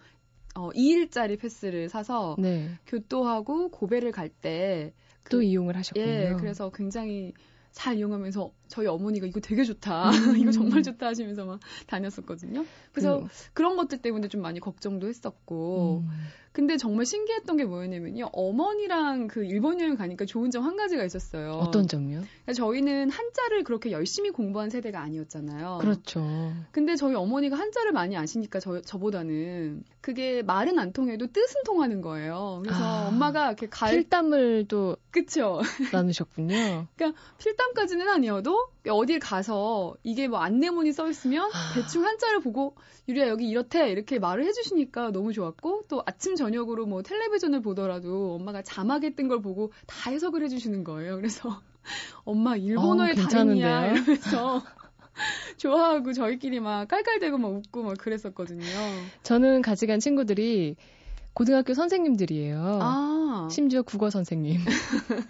어, 0.55 0.71
2일짜리 0.71 1.39
패스를 1.39 1.89
사서 1.89 2.37
네. 2.39 2.71
교토하고 2.87 3.71
고베를 3.71 4.13
갈 4.13 4.29
때 4.29 4.93
또 5.31 5.39
그, 5.39 5.43
이용을 5.43 5.77
하셨군요. 5.77 6.05
예, 6.05 6.35
그래서 6.39 6.71
굉장히 6.71 7.33
잘 7.71 7.97
이용하면서 7.97 8.53
저희 8.69 8.87
어머니가 8.87 9.27
이거 9.27 9.41
되게 9.41 9.65
좋다. 9.65 10.11
음. 10.11 10.37
이거 10.37 10.51
정말 10.51 10.83
좋다 10.83 11.07
하시면서 11.07 11.45
막 11.45 11.61
다녔었거든요. 11.87 12.65
그래서 12.93 13.27
그, 13.55 13.63
런 13.63 13.77
것들 13.77 14.03
때문에 14.03 14.29
좀 14.29 14.43
많이 14.43 14.61
걱정도 14.61 15.09
했었고. 15.09 16.03
음. 16.05 16.11
근데 16.53 16.77
정말 16.77 17.07
신기했던 17.07 17.57
게 17.57 17.65
뭐였냐면요. 17.65 18.29
어머니랑 18.33 19.27
그 19.29 19.45
일본 19.45 19.81
여행 19.81 19.97
가니까 19.97 20.25
좋은 20.27 20.51
점 20.51 20.63
한 20.63 20.77
가지가 20.77 21.03
있었어요. 21.05 21.53
어떤 21.55 21.89
점요? 21.89 22.21
그러니까 22.21 22.53
저희는 22.53 23.11
한자를 23.11 23.65
그렇게 23.65 23.91
열심히 23.91 24.31
공부한 24.31 24.71
세대가 24.71 25.01
아니었잖아요. 25.01 25.79
그렇죠. 25.81 26.53
근데 26.71 26.95
저희 26.95 27.15
어머니가 27.17 27.57
한자를 27.57 27.91
많이 27.93 28.17
아시니까 28.17 28.61
저, 28.61 28.81
저보다는 28.81 29.83
그게 30.01 30.43
말은 30.43 30.79
안 30.79 30.93
통해도 30.93 31.27
뜻은 31.33 31.63
통하는 31.65 32.01
거예요. 32.01 32.61
그래서 32.63 32.79
아, 32.85 33.09
엄마가 33.09 33.47
이렇게 33.47 33.67
갈 33.69 33.91
필담을 33.95 34.67
또 34.69 34.97
그쵸 35.11 35.61
나누셨군요. 35.93 36.87
그러니까 36.97 37.21
필담까지는 37.39 38.09
아니어도 38.09 38.69
어딜 38.89 39.19
가서 39.21 39.95
이게 40.03 40.27
뭐 40.29 40.39
안내문이 40.41 40.93
써 40.93 41.09
있으면 41.09 41.51
아. 41.53 41.73
대충 41.75 42.05
한자를 42.05 42.41
보고 42.41 42.75
유리야 43.09 43.29
여기 43.29 43.49
이렇대 43.49 43.91
이렇게 43.91 44.19
말을 44.19 44.45
해주시니까 44.45 45.11
너무 45.13 45.33
좋았고 45.33 45.85
또 45.89 46.03
아침 46.07 46.35
저녁으로 46.37 46.87
뭐 46.87 47.03
텔레비전을 47.03 47.63
보더라도 47.63 48.35
엄마가 48.35 48.63
자막에 48.63 49.15
뜬 49.15 49.29
걸 49.29 49.41
보고 49.41 49.73
다 49.87 50.11
해석을 50.11 50.43
해주시는 50.45 50.83
거예요. 50.85 51.17
그래서 51.17 51.61
엄마 52.25 52.57
일본어에 52.57 53.13
어, 53.13 53.15
다행이야 53.15 53.93
이러면서 53.93 54.63
좋아하고 55.59 56.13
저희끼리 56.13 56.59
막 56.61 56.89
깔깔대고 56.89 57.39
막 57.39 57.53
웃고 57.53 57.83
막 57.85 57.97
그랬었거든요. 57.99 58.65
저는 59.23 59.63
같이 59.63 59.87
간 59.87 60.01
친구들이 60.01 60.77
고등학교 61.35 61.73
선생님들이에요. 61.75 62.79
아. 62.83 63.49
심지어 63.51 63.83
국어 63.83 64.11
선생님. 64.11 64.59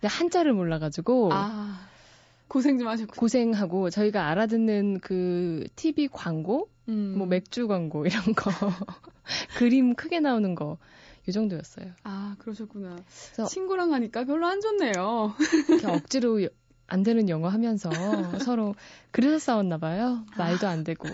근데 0.00 0.08
한자를 0.08 0.52
몰라가지고 0.52 1.30
아. 1.32 1.88
고생 2.48 2.78
좀 2.78 2.88
하셨고 2.88 3.14
고생하고 3.18 3.90
저희가 3.90 4.28
알아듣는 4.28 5.00
그 5.00 5.64
TV 5.76 6.08
광고, 6.08 6.68
음. 6.88 7.14
뭐 7.16 7.26
맥주 7.26 7.66
광고 7.66 8.06
이런 8.06 8.22
거 8.34 8.50
그림 9.58 9.94
크게 9.94 10.20
나오는 10.20 10.54
거. 10.54 10.78
이 11.26 11.32
정도였어요. 11.32 11.86
아, 12.02 12.36
그러셨구나. 12.38 12.96
친구랑 13.48 13.94
하니까 13.94 14.24
별로 14.24 14.46
안 14.46 14.60
좋네요. 14.60 15.34
이렇게 15.68 15.86
억지로 16.12 16.46
안 16.86 17.02
되는 17.02 17.30
영어 17.30 17.48
하면서 17.48 17.88
서로 18.44 18.74
그래서 19.10 19.38
싸웠나 19.38 19.78
봐요. 19.78 20.26
말도 20.36 20.68
안 20.68 20.84
되고. 20.84 21.08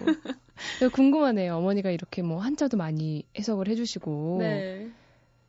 궁금하네요. 0.93 1.57
어머니가 1.57 1.93
이렇게 1.93 2.23
뭐 2.23 2.41
한자도 2.41 2.77
많이 2.77 3.25
해석을 3.39 3.69
해주시고. 3.69 4.39
네. 4.41 4.91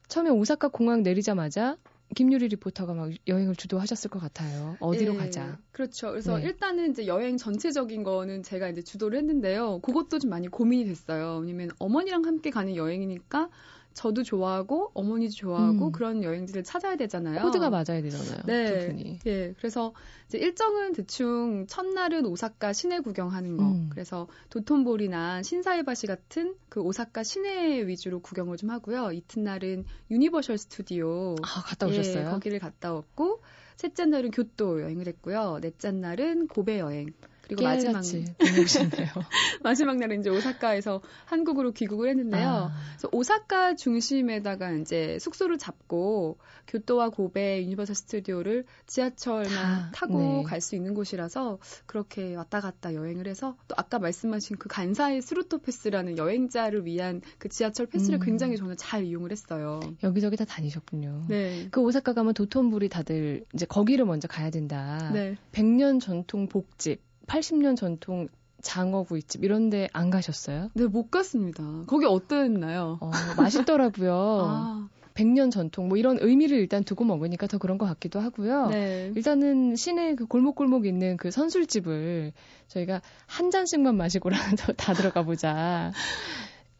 처음에 0.07 0.29
오사카 0.29 0.67
공항 0.67 1.01
내리자마자 1.01 1.77
김유리 2.15 2.49
리포터가 2.49 2.93
막 2.93 3.11
여행을 3.27 3.55
주도하셨을 3.55 4.09
것 4.09 4.19
같아요. 4.19 4.75
어디로 4.79 5.13
네, 5.13 5.19
가자. 5.19 5.57
그렇죠. 5.71 6.09
그래서 6.11 6.37
네. 6.37 6.45
일단은 6.45 6.91
이제 6.91 7.07
여행 7.07 7.37
전체적인 7.37 8.03
거는 8.03 8.43
제가 8.43 8.69
이제 8.69 8.81
주도를 8.81 9.17
했는데요. 9.19 9.79
그것도 9.79 10.19
좀 10.19 10.29
많이 10.29 10.47
고민이 10.47 10.85
됐어요. 10.85 11.37
왜냐면 11.37 11.71
어머니랑 11.79 12.25
함께 12.25 12.49
가는 12.49 12.75
여행이니까 12.75 13.49
저도 13.93 14.23
좋아하고 14.23 14.91
어머니도 14.93 15.33
좋아하고 15.33 15.87
음. 15.87 15.91
그런 15.91 16.23
여행지를 16.23 16.63
찾아야 16.63 16.95
되잖아요. 16.95 17.41
코드가 17.41 17.69
맞아야 17.69 18.01
되잖아요. 18.01 18.41
네. 18.45 19.19
예. 19.25 19.53
그래서 19.57 19.93
이제 20.27 20.37
일정은 20.37 20.93
대충 20.93 21.65
첫날은 21.67 22.25
오사카 22.25 22.73
시내 22.73 22.99
구경하는 22.99 23.57
거. 23.57 23.63
음. 23.63 23.89
그래서 23.91 24.27
도톤보리나 24.49 25.43
신사이바시 25.43 26.07
같은 26.07 26.55
그 26.69 26.81
오사카 26.81 27.23
시내 27.23 27.85
위주로 27.87 28.21
구경을 28.21 28.57
좀 28.57 28.69
하고요. 28.69 29.11
이튿날은 29.11 29.85
유니버셜 30.09 30.57
스튜디오. 30.57 31.35
아, 31.41 31.61
갔다 31.63 31.87
오셨어요? 31.87 32.27
예, 32.27 32.29
거기를 32.29 32.59
갔다 32.59 32.93
왔고 32.93 33.41
셋째 33.75 34.05
날은 34.05 34.31
교토 34.31 34.81
여행을 34.81 35.07
했고요. 35.07 35.59
넷째 35.61 35.91
날은 35.91 36.47
고베 36.47 36.79
여행. 36.79 37.13
그리고 37.51 37.63
마지막 37.63 38.01
마지막 39.61 39.97
날은 39.97 40.21
이제 40.21 40.29
오사카에서 40.29 41.01
한국으로 41.25 41.73
귀국을 41.73 42.09
했는데요. 42.09 42.47
아. 42.47 42.71
그래서 42.91 43.09
오사카 43.11 43.75
중심에다가 43.75 44.71
이제 44.73 45.17
숙소를 45.19 45.57
잡고 45.57 46.37
교토와 46.67 47.09
고베 47.09 47.63
유니버설 47.63 47.93
스튜디오를 47.95 48.65
지하철만 48.87 49.53
아, 49.53 49.91
타고 49.93 50.19
네. 50.19 50.43
갈수 50.43 50.75
있는 50.75 50.93
곳이라서 50.93 51.59
그렇게 51.85 52.35
왔다 52.35 52.61
갔다 52.61 52.93
여행을 52.93 53.27
해서 53.27 53.57
또 53.67 53.75
아까 53.77 53.99
말씀하신 53.99 54.57
그 54.57 54.69
간사이 54.69 55.21
스루토 55.21 55.59
패스라는 55.59 56.17
여행자를 56.17 56.85
위한 56.85 57.21
그 57.37 57.49
지하철 57.49 57.87
패스를 57.87 58.19
음. 58.19 58.25
굉장히 58.25 58.55
저는 58.55 58.77
잘 58.77 59.03
이용을 59.03 59.31
했어요. 59.31 59.81
여기저기 60.03 60.37
다 60.37 60.45
다니셨군요. 60.45 61.25
네. 61.27 61.67
그 61.71 61.81
오사카 61.81 62.13
가면 62.13 62.33
도톤부리 62.33 62.87
다들 62.87 63.43
이제 63.53 63.65
거기를 63.65 64.05
먼저 64.05 64.29
가야 64.29 64.49
된다. 64.49 65.11
네. 65.13 65.35
100년 65.51 65.99
전통 65.99 66.47
복집 66.47 67.10
80년 67.31 67.75
전통 67.77 68.27
장어구이집 68.61 69.43
이런 69.43 69.69
데 69.69 69.87
안 69.93 70.09
가셨어요? 70.09 70.69
네, 70.73 70.85
못 70.85 71.09
갔습니다. 71.09 71.63
거기 71.87 72.05
어땠나요? 72.05 72.97
어, 73.01 73.11
맛있더라고요. 73.37 74.13
아. 74.47 74.89
100년 75.13 75.51
전통 75.51 75.89
뭐 75.89 75.97
이런 75.97 76.17
의미를 76.21 76.57
일단 76.57 76.83
두고 76.85 77.03
먹으니까 77.03 77.45
더 77.47 77.57
그런 77.57 77.77
것 77.77 77.85
같기도 77.85 78.19
하고요. 78.21 78.67
네. 78.67 79.11
일단은 79.15 79.75
시내 79.75 80.15
그 80.15 80.25
골목골목 80.25 80.85
있는 80.85 81.17
그 81.17 81.31
선술집을 81.31 82.31
저희가 82.69 83.01
한 83.27 83.51
잔씩만 83.51 83.95
마시고라도 83.97 84.73
다 84.77 84.93
들어가 84.93 85.23
보자. 85.23 85.91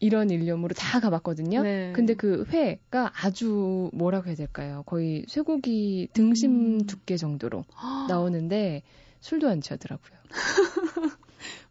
이런 0.00 0.30
일념으로 0.30 0.74
다 0.74 0.98
가봤거든요. 0.98 1.62
네. 1.62 1.92
근데 1.94 2.14
그 2.14 2.44
회가 2.48 3.12
아주 3.14 3.90
뭐라고 3.92 4.28
해야 4.28 4.34
될까요? 4.34 4.82
거의 4.86 5.24
쇠고기 5.28 6.08
등심 6.14 6.50
음. 6.50 6.86
두께 6.86 7.16
정도로 7.16 7.64
나오는데 8.08 8.82
술도 9.22 9.48
안 9.48 9.60
취하더라고요. 9.60 10.18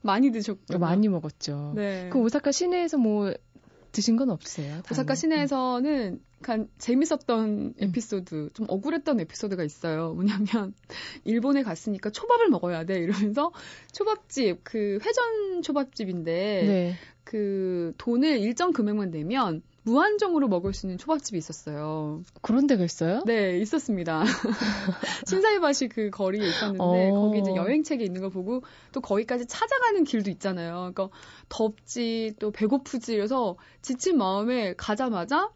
많이 0.01 0.31
드셨죠? 0.31 0.79
많이 0.79 1.07
먹었죠. 1.07 1.73
네. 1.75 2.09
그 2.11 2.17
오사카 2.19 2.51
시내에서 2.51 2.97
뭐 2.97 3.33
드신 3.91 4.15
건 4.15 4.29
없으세요? 4.29 4.81
오사카 4.89 5.15
시내에서는 5.15 6.21
약간 6.39 6.69
재밌었던 6.79 7.75
에피소드, 7.77 8.51
좀 8.53 8.65
억울했던 8.69 9.19
에피소드가 9.19 9.63
있어요. 9.63 10.13
뭐냐면 10.13 10.73
일본에 11.25 11.61
갔으니까 11.61 12.09
초밥을 12.09 12.49
먹어야 12.49 12.85
돼 12.85 12.95
이러면서 12.99 13.51
초밥집 13.91 14.61
그 14.63 14.97
회전 15.03 15.61
초밥집인데 15.61 16.31
네. 16.65 16.95
그 17.25 17.93
돈을 17.97 18.39
일정 18.39 18.71
금액만 18.71 19.11
내면 19.11 19.61
무한정으로 19.83 20.47
먹을 20.47 20.73
수 20.73 20.85
있는 20.85 20.97
초밥집이 20.97 21.37
있었어요. 21.37 22.21
그런 22.41 22.67
데가 22.67 22.83
있어요? 22.83 23.23
네, 23.25 23.57
있었습니다. 23.59 24.23
신사이바시 25.27 25.87
그 25.87 26.09
거리에 26.11 26.47
있었는데 26.47 27.11
어. 27.11 27.21
거기 27.21 27.39
이제 27.39 27.55
여행책에 27.55 28.03
있는 28.03 28.21
걸 28.21 28.29
보고 28.29 28.61
또 28.91 29.01
거기까지 29.01 29.47
찾아가는 29.47 30.03
길도 30.03 30.29
있잖아요. 30.31 30.91
그러니까 30.93 31.09
덥지 31.49 32.35
또 32.39 32.51
배고프지 32.51 33.15
그래서 33.15 33.57
지친 33.81 34.17
마음에 34.17 34.73
가자마자 34.77 35.49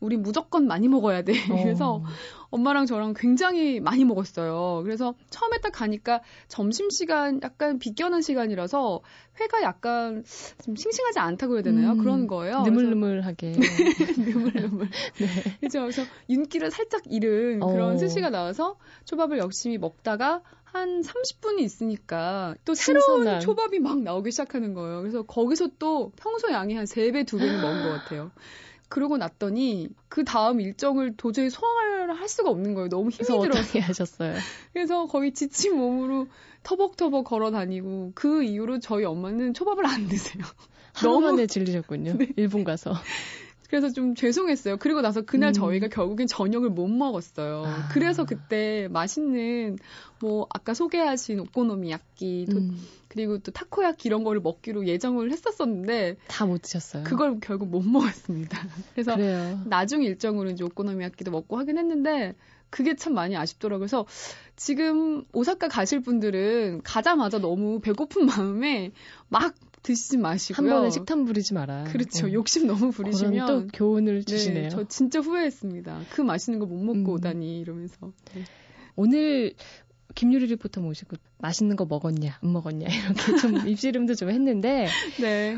우리 0.00 0.16
무조건 0.16 0.66
많이 0.66 0.88
먹어야 0.88 1.22
돼. 1.22 1.32
그래서 1.64 1.94
어. 1.94 2.04
엄마랑 2.52 2.86
저랑 2.86 3.14
굉장히 3.16 3.80
많이 3.80 4.04
먹었어요. 4.04 4.82
그래서 4.84 5.14
처음에 5.30 5.58
딱 5.60 5.70
가니까 5.70 6.20
점심시간 6.48 7.40
약간 7.42 7.78
비껴난 7.78 8.20
시간이라서 8.20 9.00
회가 9.40 9.62
약간 9.62 10.22
좀 10.62 10.76
싱싱하지 10.76 11.18
않다고 11.18 11.54
해야 11.54 11.62
되나요? 11.62 11.92
음, 11.92 11.98
그런 11.98 12.26
거예요. 12.26 12.62
느물느물하게. 12.62 13.52
느물느물. 14.18 14.88
네. 15.18 15.56
그죠. 15.60 15.80
그래서 15.80 16.04
윤기를 16.28 16.70
살짝 16.70 17.02
잃은 17.06 17.60
그런 17.60 17.94
어. 17.94 17.96
스시가 17.96 18.28
나와서 18.30 18.76
초밥을 19.06 19.38
열심히 19.38 19.78
먹다가 19.78 20.42
한 20.64 21.00
30분이 21.00 21.60
있으니까 21.60 22.54
또 22.66 22.74
새로운 22.74 23.20
신선한. 23.24 23.40
초밥이 23.40 23.78
막 23.78 24.00
나오기 24.02 24.30
시작하는 24.30 24.74
거예요. 24.74 25.00
그래서 25.00 25.22
거기서 25.22 25.70
또 25.78 26.12
평소 26.16 26.50
양이 26.52 26.74
한 26.74 26.84
3배, 26.84 27.24
2배는 27.24 27.60
먹은 27.60 27.82
것 27.82 27.90
같아요. 27.90 28.30
그러고 28.88 29.16
났더니 29.16 29.88
그 30.10 30.22
다음 30.22 30.60
일정을 30.60 31.16
도저히 31.16 31.48
소화 31.48 31.71
를할 32.12 32.28
수가 32.28 32.50
없는 32.50 32.74
거예요. 32.74 32.88
너무 32.88 33.10
힘이 33.10 33.26
들어서. 33.26 33.78
하셨어요. 33.78 34.34
그래서 34.72 35.06
거의 35.06 35.32
지친 35.32 35.76
몸으로 35.76 36.28
터벅터벅 36.62 37.24
걸어 37.24 37.50
다니고 37.50 38.12
그 38.14 38.42
이후로 38.44 38.80
저희 38.80 39.04
엄마는 39.04 39.54
초밥을 39.54 39.86
안 39.86 40.08
드세요. 40.08 40.42
너무 41.02 41.46
질리셨군요. 41.46 42.18
네. 42.18 42.28
일본 42.36 42.64
가서. 42.64 42.94
그래서 43.72 43.88
좀 43.90 44.14
죄송했어요. 44.14 44.76
그리고 44.76 45.00
나서 45.00 45.22
그날 45.22 45.48
음. 45.48 45.52
저희가 45.54 45.88
결국엔 45.88 46.26
저녁을 46.26 46.68
못 46.68 46.88
먹었어요. 46.88 47.62
아. 47.64 47.88
그래서 47.90 48.26
그때 48.26 48.86
맛있는 48.90 49.78
뭐 50.20 50.46
아까 50.50 50.74
소개하신 50.74 51.40
오코노미야끼 51.40 52.48
음. 52.50 52.78
그리고 53.08 53.38
또 53.38 53.50
타코야키 53.50 54.08
이런 54.08 54.24
거를 54.24 54.42
먹기로 54.42 54.86
예정을 54.86 55.32
했었었는데 55.32 56.16
다 56.28 56.44
못 56.44 56.60
드셨어요. 56.60 57.04
그걸 57.04 57.40
결국 57.40 57.70
못 57.70 57.80
먹었습니다. 57.80 58.58
그래서 58.92 59.16
그래요. 59.16 59.62
나중 59.64 60.02
일정으로 60.02 60.50
이제 60.50 60.64
오코노미야끼도 60.64 61.30
먹고 61.30 61.56
하긴 61.56 61.78
했는데 61.78 62.34
그게 62.68 62.94
참 62.94 63.14
많이 63.14 63.38
아쉽더라고요. 63.38 63.80
그래서 63.80 64.04
지금 64.54 65.24
오사카 65.32 65.68
가실 65.68 66.02
분들은 66.02 66.82
가자마자 66.84 67.38
너무 67.38 67.80
배고픈 67.80 68.26
마음에 68.52 68.92
막 69.30 69.54
드시지 69.82 70.16
마시고요. 70.18 70.70
한 70.70 70.78
번에 70.78 70.90
식탐 70.90 71.24
부리지 71.24 71.54
마라. 71.54 71.84
그렇죠. 71.84 72.26
어. 72.26 72.32
욕심 72.32 72.66
너무 72.66 72.90
부리시면 72.90 73.46
또 73.46 73.66
교훈을 73.72 74.20
네, 74.20 74.24
주시네요. 74.24 74.62
네, 74.64 74.68
저 74.68 74.84
진짜 74.88 75.18
후회했습니다. 75.20 76.00
그 76.12 76.20
맛있는 76.22 76.58
거 76.60 76.66
못 76.66 76.76
먹고 76.76 76.98
음. 77.12 77.16
오다니 77.16 77.58
이러면서. 77.60 78.12
네. 78.34 78.44
오늘 78.96 79.54
김유리 80.14 80.46
리포터 80.46 80.80
모시고 80.82 81.16
맛있는 81.38 81.74
거 81.76 81.86
먹었냐 81.86 82.38
안 82.42 82.52
먹었냐 82.52 82.86
이렇게 82.86 83.36
좀 83.40 83.56
입시름도 83.66 84.14
좀 84.14 84.28
했는데 84.30 84.86
네. 85.20 85.56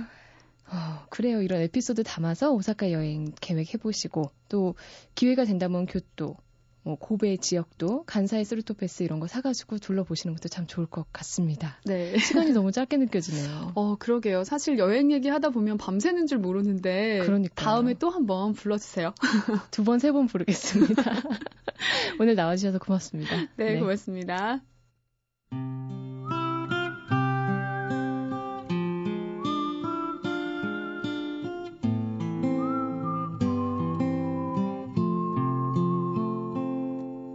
어, 0.70 1.06
그래요. 1.10 1.42
이런 1.42 1.60
에피소드 1.60 2.04
담아서 2.04 2.52
오사카 2.52 2.92
여행 2.92 3.32
계획해 3.40 3.78
보시고 3.82 4.30
또 4.48 4.74
기회가 5.14 5.44
된다면 5.44 5.86
교토 5.86 6.36
뭐 6.84 6.96
고베 6.96 7.38
지역도 7.38 8.04
간사이 8.04 8.44
스루토패스 8.44 9.02
이런 9.04 9.18
거 9.18 9.26
사가지고 9.26 9.78
둘러보시는 9.78 10.34
것도 10.36 10.48
참 10.48 10.66
좋을 10.66 10.86
것 10.86 11.06
같습니다. 11.12 11.78
네. 11.86 12.16
시간이 12.18 12.52
너무 12.52 12.72
짧게 12.72 12.98
느껴지네요. 12.98 13.72
어, 13.74 13.96
그러게요. 13.96 14.44
사실 14.44 14.78
여행 14.78 15.10
얘기 15.10 15.28
하다 15.28 15.48
보면 15.50 15.78
밤새는 15.78 16.26
줄 16.26 16.38
모르는데. 16.38 17.20
그러니까 17.24 17.54
다음에 17.54 17.94
또 17.94 18.10
한번 18.10 18.52
불러주세요. 18.52 19.14
두 19.70 19.82
번, 19.82 19.98
세 19.98 20.12
번 20.12 20.26
부르겠습니다. 20.26 21.02
오늘 22.20 22.34
나와주셔서 22.34 22.78
고맙습니다. 22.78 23.34
네, 23.56 23.74
네. 23.74 23.80
고맙습니다. 23.80 24.60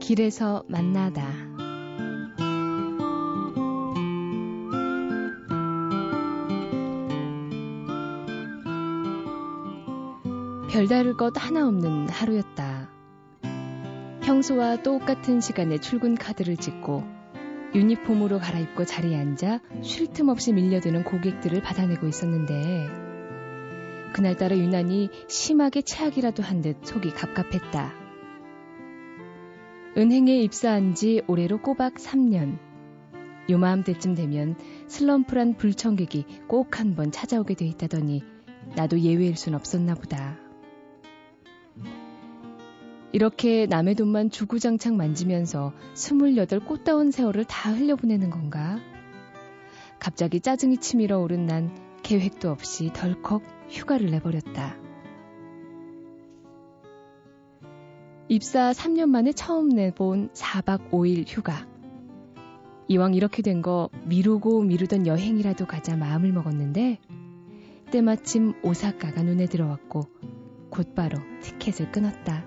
길에서 0.09 0.63
만나다. 0.67 1.21
별다를 10.71 11.15
것 11.15 11.33
하나 11.37 11.67
없는 11.67 12.09
하루였다. 12.09 12.89
평소와 14.23 14.81
똑같은 14.81 15.41
시간에 15.41 15.77
출근 15.77 16.15
카드를 16.15 16.57
찍고 16.57 17.03
유니폼으로 17.75 18.39
갈아입고 18.39 18.85
자리에 18.85 19.15
앉아 19.15 19.59
쉴 19.83 20.07
틈 20.11 20.29
없이 20.29 20.53
밀려드는 20.53 21.03
고객들을 21.03 21.61
받아내고 21.61 22.07
있었는데 22.07 22.89
그날따라 24.11 24.57
유난히 24.57 25.11
심하게 25.27 25.83
체하기라도 25.83 26.41
한 26.41 26.63
듯 26.63 26.77
속이 26.83 27.11
갑갑했다. 27.11 27.98
은행에 29.99 30.39
입사한 30.43 30.95
지 30.95 31.21
올해로 31.27 31.61
꼬박 31.61 31.95
3년. 31.95 32.57
요마음 33.49 33.83
때쯤 33.83 34.15
되면 34.15 34.55
슬럼프란 34.87 35.57
불청객이 35.57 36.23
꼭 36.47 36.79
한번 36.79 37.11
찾아오게 37.11 37.55
돼 37.55 37.65
있다더니 37.65 38.23
나도 38.77 39.01
예외일 39.01 39.35
순 39.35 39.55
없었나 39.55 39.95
보다. 39.95 40.37
이렇게 43.11 43.65
남의 43.65 43.95
돈만 43.95 44.29
주구장창 44.29 44.95
만지면서 44.95 45.73
28 45.95 46.61
꽃다운 46.61 47.11
세월을 47.11 47.43
다 47.43 47.73
흘려보내는 47.73 48.29
건가? 48.29 48.79
갑자기 49.99 50.39
짜증이 50.39 50.77
치밀어 50.77 51.19
오른 51.19 51.45
난 51.45 51.75
계획도 52.03 52.49
없이 52.49 52.89
덜컥 52.93 53.43
휴가를 53.69 54.11
내버렸다. 54.11 54.88
입사 58.31 58.71
3년 58.73 59.09
만에 59.09 59.31
처음 59.31 59.69
내본 59.69 60.29
4박 60.33 60.91
5일 60.91 61.25
휴가. 61.27 61.67
이왕 62.87 63.15
이렇게 63.15 63.41
된 63.41 63.63
거 63.63 63.89
미루고 64.05 64.61
미루던 64.63 65.07
여행이라도 65.07 65.65
가자 65.65 65.97
마음을 65.97 66.31
먹었는데 66.31 66.99
때마침 67.91 68.53
오사카가 68.63 69.23
눈에 69.23 69.47
들어왔고 69.47 70.01
곧바로 70.69 71.17
티켓을 71.41 71.91
끊었다. 71.91 72.45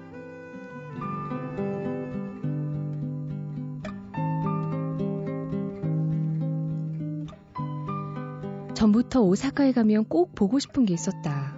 전부터 8.75 9.23
오사카에 9.23 9.73
가면 9.73 10.05
꼭 10.05 10.35
보고 10.37 10.61
싶은 10.61 10.85
게 10.87 10.95
있었다. 10.95 11.57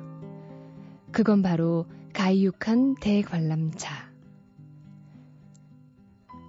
그건 1.12 1.42
바로 1.42 1.84
가이육한 2.14 2.96
대관람차. 3.00 4.03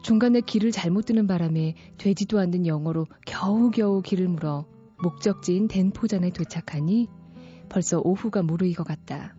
중간에 0.05 0.39
길을 0.39 0.69
잘못 0.69 1.05
드는 1.05 1.25
바람에 1.25 1.73
되지도 1.97 2.37
않는 2.37 2.67
영어로 2.67 3.07
겨우겨우 3.25 4.03
길을 4.03 4.27
물어 4.27 4.67
목적지인 5.01 5.67
덴포전에 5.67 6.29
도착하니 6.29 7.07
벌써 7.69 7.99
오후가 8.03 8.43
무르익어 8.43 8.83
갔다. 8.83 9.35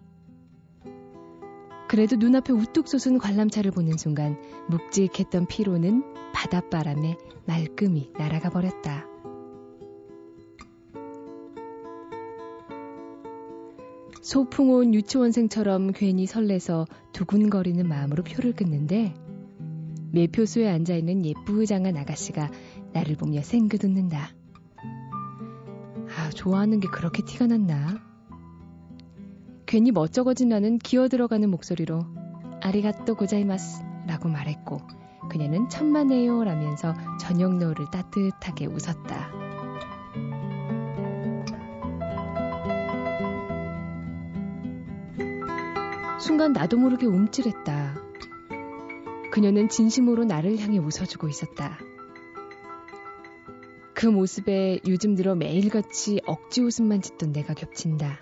그래도 1.87 2.17
눈앞에 2.17 2.53
우뚝 2.53 2.89
솟은 2.89 3.19
관람차를 3.19 3.71
보는 3.71 3.97
순간 3.97 4.41
묵직했던 4.69 5.47
피로는 5.47 6.03
바닷바람에 6.35 7.17
말끔히 7.47 8.11
날아가 8.19 8.51
버렸다. 8.51 9.07
소풍 14.21 14.71
온 14.73 14.95
유치원생처럼 14.95 15.93
괜히 15.93 16.27
설레서 16.27 16.87
두근거리는 17.13 17.87
마음으로 17.87 18.25
표를 18.25 18.53
끊는데 18.53 19.15
매표소에 20.13 20.69
앉아있는 20.69 21.25
예쁘장한 21.25 21.97
아가씨가 21.97 22.51
나를 22.93 23.17
보며 23.17 23.43
생긋 23.43 23.85
웃는다. 23.85 24.31
아, 26.17 26.31
좋아하는 26.31 26.81
게 26.81 26.89
그렇게 26.89 27.23
티가 27.25 27.47
났나? 27.47 28.01
괜히 29.67 29.91
멋쩍어진 29.91 30.49
나는 30.49 30.79
기어 30.79 31.09
들어가는 31.09 31.51
목소리로 31.51 32.01
아리가또 32.63 33.17
고자이마스 33.17 33.83
라고 34.07 34.29
말했고 34.29 34.79
그녀는 35.29 35.69
천만에요 35.69 36.45
라면서 36.45 36.95
저녁 37.19 37.57
노을을 37.57 37.87
따뜻하게 37.91 38.67
웃었다. 38.67 39.47
순간 46.19 46.53
나도 46.53 46.77
모르게 46.77 47.07
움찔했다. 47.07 47.86
그녀는 49.37 49.69
진심으로 49.69 50.25
나를 50.25 50.59
향해 50.61 50.79
웃어주고 50.79 51.29
있었다. 51.29 51.79
그 53.93 54.07
모습에 54.07 54.81
요즘 54.89 55.15
들어 55.15 55.35
매일같이 55.35 56.23
억지 56.25 56.63
웃음만 56.63 57.03
짓던 57.03 57.33
내가 57.33 57.53
겹친다. 57.53 58.19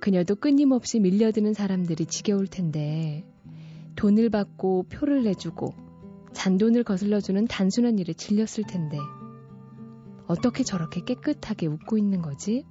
그녀도 0.00 0.36
끊임없이 0.36 1.00
밀려드는 1.00 1.52
사람들이 1.52 2.06
지겨울 2.06 2.46
텐데 2.46 3.26
돈을 3.96 4.30
받고 4.30 4.84
표를 4.84 5.24
내주고 5.24 5.74
잔돈을 6.32 6.84
거슬러주는 6.84 7.44
단순한 7.48 7.98
일에 7.98 8.12
질렸을 8.12 8.62
텐데 8.68 8.98
어떻게 10.28 10.62
저렇게 10.62 11.02
깨끗하게 11.04 11.66
웃고 11.66 11.98
있는 11.98 12.22
거지? 12.22 12.64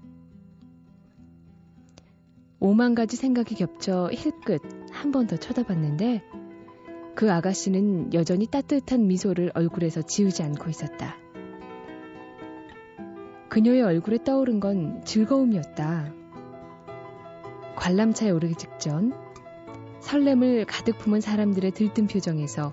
오만 2.62 2.96
가지 2.96 3.18
생각이 3.18 3.56
겹쳐 3.56 4.10
힐끗 4.14 4.81
한 5.02 5.12
번 5.12 5.26
더 5.26 5.36
쳐다봤는데 5.36 6.22
그 7.16 7.32
아가씨는 7.32 8.14
여전히 8.14 8.46
따뜻한 8.46 9.08
미소를 9.08 9.52
얼굴에서 9.56 10.04
지우지 10.04 10.44
않고 10.44 10.70
있었다. 10.70 11.18
그녀의 13.50 13.82
얼굴에 13.82 14.20
떠오른 14.24 14.60
건 14.60 15.02
즐거움이었다. 15.04 16.14
관람차에 17.76 18.30
오르기 18.30 18.54
직전 18.54 19.12
설렘을 20.02 20.66
가득 20.66 21.00
품은 21.00 21.20
사람들의 21.20 21.72
들뜬 21.72 22.06
표정에서 22.06 22.72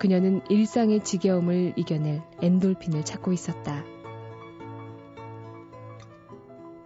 그녀는 0.00 0.40
일상의 0.48 1.04
지겨움을 1.04 1.74
이겨낼 1.76 2.22
엔돌핀을 2.42 3.04
찾고 3.04 3.32
있었다. 3.32 3.84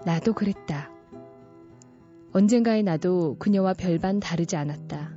나도 0.04 0.34
그랬다. 0.34 0.95
언젠가의 2.36 2.82
나도 2.82 3.38
그녀와 3.38 3.72
별반 3.72 4.20
다르지 4.20 4.56
않았다. 4.56 5.16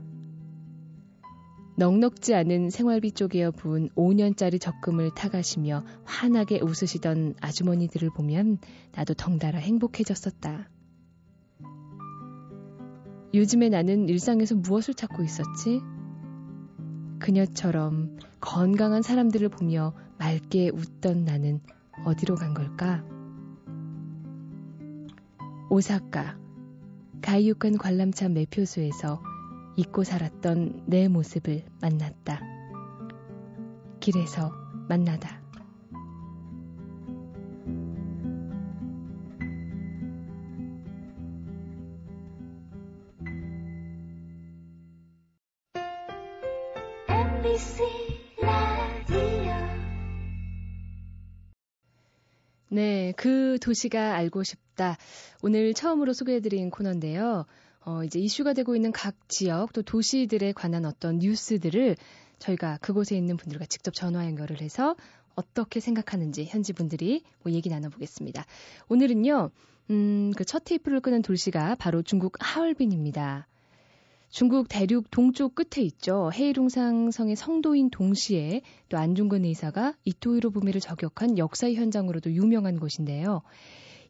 넉넉지 1.76 2.34
않은 2.34 2.70
생활비 2.70 3.12
쪼개어 3.12 3.52
부은 3.52 3.90
5년짜리 3.90 4.58
적금을 4.62 5.14
타가시며 5.14 5.84
환하게 6.06 6.62
웃으시던 6.62 7.36
아주머니들을 7.42 8.12
보면 8.12 8.60
나도 8.94 9.16
덩달아 9.16 9.60
행복해졌었다. 9.60 10.70
요즘에 13.34 13.68
나는 13.68 14.08
일상에서 14.08 14.56
무엇을 14.56 14.94
찾고 14.94 15.22
있었지? 15.22 15.82
그녀처럼 17.20 18.18
건강한 18.40 19.02
사람들을 19.02 19.50
보며 19.50 19.94
맑게 20.20 20.70
웃던 20.70 21.26
나는 21.26 21.60
어디로 22.06 22.36
간 22.36 22.54
걸까? 22.54 23.04
오사카 25.70 26.39
가이육간 27.22 27.78
관람차 27.78 28.30
매표소에서 28.30 29.22
잊고 29.76 30.04
살았던 30.04 30.84
내 30.88 31.08
모습을 31.08 31.66
만났다. 31.82 32.42
길에서 34.00 34.52
만나다. 34.88 35.40
네, 52.70 53.14
그 53.18 53.58
도시가 53.62 54.14
알고 54.16 54.44
싶다. 54.44 54.98
오늘 55.42 55.74
처음으로 55.74 56.14
소개해드린 56.14 56.70
코너인데요. 56.70 57.46
어, 57.82 58.04
이제 58.04 58.20
이슈가 58.20 58.54
되고 58.54 58.76
있는 58.76 58.92
각 58.92 59.16
지역 59.28 59.74
또 59.74 59.82
도시들에 59.82 60.52
관한 60.54 60.86
어떤 60.86 61.18
뉴스들을 61.18 61.96
저희가 62.38 62.78
그곳에 62.82 63.18
있는 63.18 63.38
분들과 63.38 63.66
직접 63.66 63.94
전화 63.94 64.26
연결을 64.26 64.62
해서 64.62 64.96
어떻게 65.36 65.80
생각하는지 65.80 66.46
현지 66.46 66.74
분들이 66.74 67.24
뭐 67.44 67.52
얘기 67.54 67.70
나눠보겠습니다. 67.70 68.46
오늘은요, 68.90 69.50
음, 69.90 70.32
그 70.38 70.44
첫 70.46 70.64
테이프를 70.64 71.00
끄는 71.00 71.22
돌시가 71.24 71.76
바로 71.76 72.04
중국 72.04 72.34
하얼빈입니다. 72.40 73.48
중국 74.30 74.68
대륙 74.70 75.10
동쪽 75.10 75.56
끝에 75.56 75.84
있죠. 75.86 76.30
헤이룽상 76.34 77.12
성의 77.12 77.36
성도인 77.36 77.90
동시에 77.90 78.62
또 78.88 78.98
안중근 78.98 79.44
의사가 79.44 79.96
이토이로 80.06 80.52
부미를 80.52 80.80
저격한 80.80 81.38
역사의 81.38 81.76
현장으로도 81.76 82.32
유명한 82.34 82.80
곳인데요. 82.80 83.42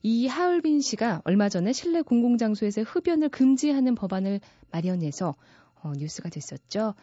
이 0.03 0.27
하얼빈 0.27 0.81
씨가 0.81 1.21
얼마 1.23 1.49
전에 1.49 1.71
실내 1.71 2.01
공공장소에서 2.01 2.81
흡연을 2.81 3.29
금지하는 3.29 3.95
법안을 3.95 4.41
마련해서 4.71 5.35
어, 5.81 5.93
뉴스가 5.97 6.29
됐었죠. 6.29 6.95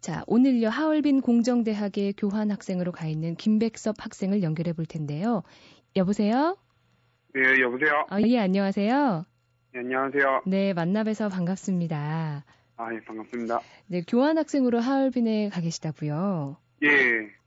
자, 0.00 0.22
오늘요 0.28 0.68
하얼빈 0.68 1.22
공정대학의 1.22 2.14
교환 2.16 2.52
학생으로 2.52 2.92
가 2.92 3.06
있는 3.06 3.34
김백섭 3.34 3.96
학생을 3.98 4.42
연결해 4.42 4.72
볼 4.72 4.86
텐데요. 4.86 5.42
여보세요? 5.96 6.56
네, 7.34 7.60
여보세요? 7.60 8.06
아, 8.08 8.20
예, 8.22 8.38
안녕하세요. 8.38 9.24
네, 9.76 9.80
안녕하세요. 9.80 10.42
네, 10.46 10.72
만나뵈서 10.72 11.28
반갑습니다. 11.28 12.44
아, 12.78 12.94
예, 12.94 13.00
반갑습니다. 13.04 13.60
네, 13.88 14.00
교환학생으로 14.08 14.80
하얼빈에 14.80 15.50
가 15.50 15.60
계시다고요? 15.60 16.56
예, 16.82 16.88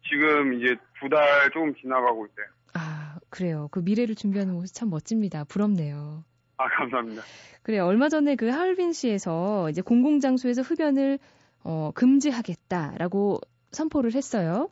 지금 0.07 0.53
이제 0.53 0.75
두 0.99 1.09
달 1.09 1.49
조금 1.51 1.73
지나가고 1.81 2.27
있어요. 2.27 2.45
아, 2.75 3.17
그래요. 3.31 3.67
그 3.71 3.79
미래를 3.79 4.13
준비하는 4.13 4.53
모습 4.53 4.75
참 4.75 4.91
멋집니다. 4.91 5.43
부럽네요. 5.45 6.23
아, 6.57 6.67
감사합니다. 6.67 7.23
그래, 7.63 7.79
얼마 7.79 8.09
전에 8.09 8.35
그 8.35 8.47
하얼빈시에서 8.49 9.71
이제 9.71 9.81
공공장소에서 9.81 10.61
흡연을 10.61 11.17
어, 11.63 11.89
금지하겠다라고 11.95 13.39
선포를 13.71 14.13
했어요. 14.13 14.69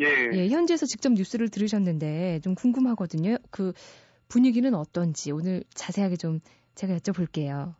예. 0.00 0.06
예, 0.32 0.48
현지에서 0.48 0.86
직접 0.86 1.12
뉴스를 1.12 1.50
들으셨는데 1.50 2.40
좀 2.42 2.56
궁금하거든요. 2.56 3.36
그 3.50 3.74
분위기는 4.28 4.72
어떤지 4.74 5.30
오늘 5.30 5.62
자세하게 5.74 6.16
좀 6.16 6.40
제가 6.74 6.94
여쭤볼게요. 6.96 7.74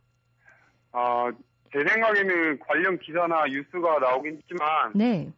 아, 0.91 1.31
제 1.71 1.79
생각에는 1.87 2.59
관련 2.59 2.99
기사나 2.99 3.45
뉴스가 3.45 3.99
나오긴 3.99 4.37
했지만 4.37 4.91
네. 4.95 5.31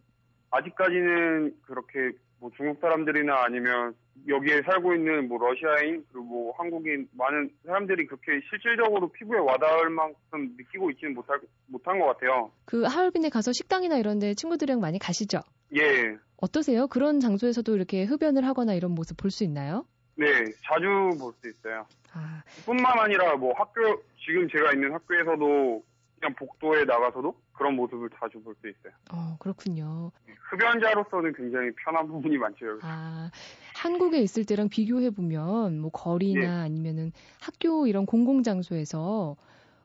아직까지는 0.52 1.56
그렇게 1.63 2.12
뭐 2.39 2.50
중국 2.58 2.80
사람들이나 2.82 3.44
아니면 3.46 3.96
여기에 4.28 4.62
살고 4.63 4.94
있는 4.96 5.28
뭐 5.28 5.38
러시아인 5.39 6.06
그리고 6.12 6.24
뭐 6.26 6.54
한국인 6.58 7.08
많은 7.13 7.50
사람들이 7.66 8.06
그렇게 8.08 8.42
실질적으로 8.50 9.12
피부에 9.12 9.39
와닿을 9.39 9.89
만큼 9.89 10.56
느끼고 10.58 10.92
있지는 10.92 11.13
못할 11.13 11.39
못한 11.68 12.00
것 12.00 12.06
같아요. 12.08 12.52
그 12.66 12.84
하얼빈에 12.84 13.30
가서 13.30 13.52
식당이나 13.54 13.98
이런데 13.98 14.34
친구들이랑 14.34 14.80
많이 14.80 15.00
가시죠? 15.00 15.39
예. 15.78 16.16
어떠세요? 16.38 16.88
그런 16.88 17.20
장소에서도 17.20 17.76
이렇게 17.76 18.04
흡연을 18.04 18.46
하거나 18.46 18.74
이런 18.74 18.92
모습 18.92 19.18
볼 19.18 19.32
수 19.32 19.44
있나요? 19.44 19.86
네, 20.15 20.28
자주 20.63 20.88
볼 21.19 21.34
수 21.41 21.49
있어요. 21.49 21.86
아, 22.13 22.43
뿐만 22.65 22.99
아니라 22.99 23.36
뭐 23.36 23.54
학교 23.58 23.82
지금 24.23 24.47
제가 24.49 24.73
있는 24.73 24.93
학교에서도 24.93 25.84
그냥 26.19 26.36
복도에 26.36 26.86
나가서도 26.86 27.36
그런 27.54 27.76
모습을 27.76 28.10
자주 28.19 28.41
볼 28.41 28.56
수 28.62 28.67
있어요. 28.69 28.93
어, 29.12 29.36
그렇군요. 29.39 30.12
흡연자로서는 30.52 31.34
굉장히 31.34 31.71
편한 31.84 32.08
부분이 32.08 32.38
많죠. 32.38 32.67
여기. 32.67 32.80
아, 32.84 33.32
한국에 33.76 34.19
있을 34.19 34.45
때랑 34.45 34.69
비교해 34.69 35.10
보면 35.10 35.80
뭐 35.80 35.89
거리나 35.91 36.41
예. 36.41 36.47
아니면은 36.47 37.12
학교 37.41 37.88
이런 37.88 38.06
공공 38.06 38.43
장소에서 38.43 39.36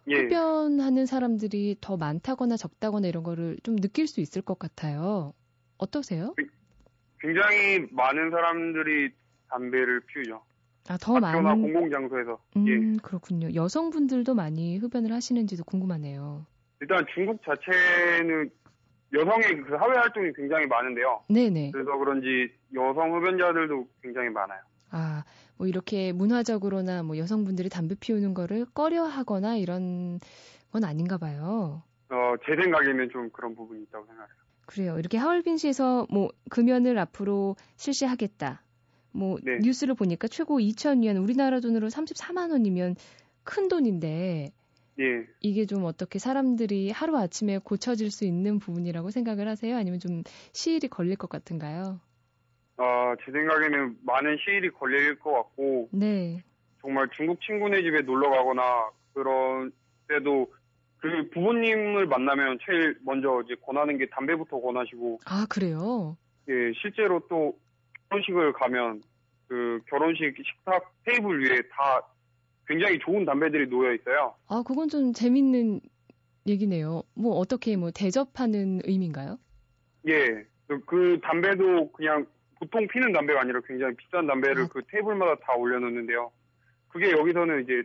예, 0.09 0.17
흡연하는 0.17 1.07
사람들이 1.07 1.77
더 1.81 1.97
많다거나 1.97 2.57
적다거나 2.57 3.09
이런 3.09 3.23
거를 3.23 3.57
좀 3.63 3.77
느낄 3.77 4.07
수 4.07 4.21
있을 4.21 4.43
것 4.43 4.59
같아요. 4.59 5.33
어떠세요? 5.79 6.35
굉장히 7.21 7.87
많은 7.91 8.31
사람들이 8.31 9.11
담배를 9.51 10.01
피우죠. 10.01 10.43
아, 10.89 10.97
더 10.97 11.19
많은 11.21 11.63
공공 11.63 11.91
장소에서. 11.91 12.41
음, 12.57 12.67
예. 12.67 12.99
그렇군요. 13.03 13.55
여성분들도 13.55 14.35
많이 14.35 14.79
흡연을 14.79 15.13
하시는지도 15.13 15.65
궁금하네요. 15.65 16.47
일단 16.81 17.05
중국 17.15 17.41
자체는 17.45 18.51
여성의 19.13 19.63
그 19.63 19.77
사회 19.77 19.99
활동이 19.99 20.33
굉장히 20.35 20.67
많은데요. 20.67 21.25
네네. 21.29 21.73
그래서 21.73 21.97
그런지 21.97 22.53
여성 22.75 23.15
흡연자들도 23.15 23.89
굉장히 24.03 24.31
많아요. 24.31 24.61
아, 24.91 25.25
뭐 25.57 25.67
이렇게 25.67 26.13
문화적으로나 26.13 27.03
뭐 27.03 27.19
여성분들이 27.19 27.69
담배 27.69 27.95
피우는 27.95 28.33
거를 28.33 28.65
꺼려 28.75 29.05
하거나 29.05 29.57
이런 29.57 30.21
건 30.73 30.85
아닌가 30.85 31.19
봐요. 31.19 31.83
어, 32.11 32.35
제 32.47 32.57
생각에는 32.57 33.11
좀 33.11 33.29
그런 33.31 33.55
부분이 33.55 33.83
있다고 33.85 34.07
생각해요. 34.07 34.35
그래요. 34.67 34.99
이렇게 34.99 35.19
하얼빈시에서 35.19 36.07
뭐 36.11 36.31
금연을 36.51 36.99
앞으로 36.99 37.57
실시하겠다. 37.77 38.63
뭐 39.19 39.37
네. 39.43 39.59
뉴스를 39.59 39.95
보니까 39.95 40.29
최고 40.29 40.61
2,000위안 40.61 41.21
우리나라 41.21 41.59
돈으로 41.59 41.89
34만 41.89 42.53
원이면 42.53 42.95
큰 43.43 43.67
돈인데 43.67 44.53
예. 45.01 45.27
이게 45.41 45.67
좀 45.67 45.85
어떻게 45.85 46.21
사람들이 46.21 46.91
하루 46.91 47.17
아침에 47.17 47.59
고쳐질 47.59 48.11
수 48.13 48.25
있는 48.25 48.61
부분이라고 48.61 49.11
생각을 49.11 49.49
하세요? 49.49 49.77
아니면 49.77 49.99
좀 49.99 50.23
시일이 50.53 50.89
걸릴 50.89 51.17
것 51.17 51.29
같은가요? 51.29 52.01
어, 52.77 53.15
제 53.25 53.33
생각에는 53.33 53.97
많은 54.03 54.39
시일이 54.45 54.71
걸릴 54.71 55.19
것 55.19 55.33
같고, 55.33 55.89
네. 55.93 56.43
정말 56.81 57.09
중국 57.17 57.41
친구네 57.41 57.83
집에 57.83 58.03
놀러 58.03 58.31
가거나 58.31 58.91
그런 59.15 59.73
때도 60.09 60.53
그 60.99 61.29
부모님을 61.33 62.07
만나면 62.07 62.59
제일 62.65 62.97
먼저 63.03 63.43
이제 63.45 63.57
권하는 63.65 63.99
게 63.99 64.09
담배부터 64.11 64.61
권하시고, 64.61 65.19
아, 65.27 65.47
그래요? 65.49 66.17
예, 66.49 66.73
실제로 66.81 67.21
또 67.29 67.57
결혼식을 68.09 68.53
가면 68.55 69.03
그 69.49 69.81
결혼식 69.89 70.35
식탁 70.37 70.93
테이블 71.05 71.45
위에 71.45 71.63
다 71.71 72.03
굉장히 72.67 72.99
좋은 72.99 73.25
담배들이 73.25 73.69
놓여 73.69 73.95
있어요. 73.95 74.35
아, 74.47 74.63
그건 74.67 74.89
좀 74.89 75.13
재밌는 75.13 75.81
얘기네요. 76.47 77.03
뭐 77.15 77.37
어떻게 77.37 77.77
뭐 77.77 77.91
대접하는 77.91 78.81
의미인가요? 78.85 79.39
예, 80.07 80.45
그, 80.67 80.81
그 80.85 81.19
담배도 81.23 81.93
그냥 81.93 82.27
보통 82.59 82.87
피는 82.89 83.13
담배가 83.13 83.41
아니라 83.41 83.61
굉장히 83.67 83.95
비싼 83.97 84.27
담배를 84.27 84.65
아. 84.65 84.69
그 84.69 84.83
테이블마다 84.89 85.37
다 85.37 85.55
올려놓는데요. 85.55 86.31
그게 86.89 87.11
여기서는 87.11 87.65
이제 87.65 87.83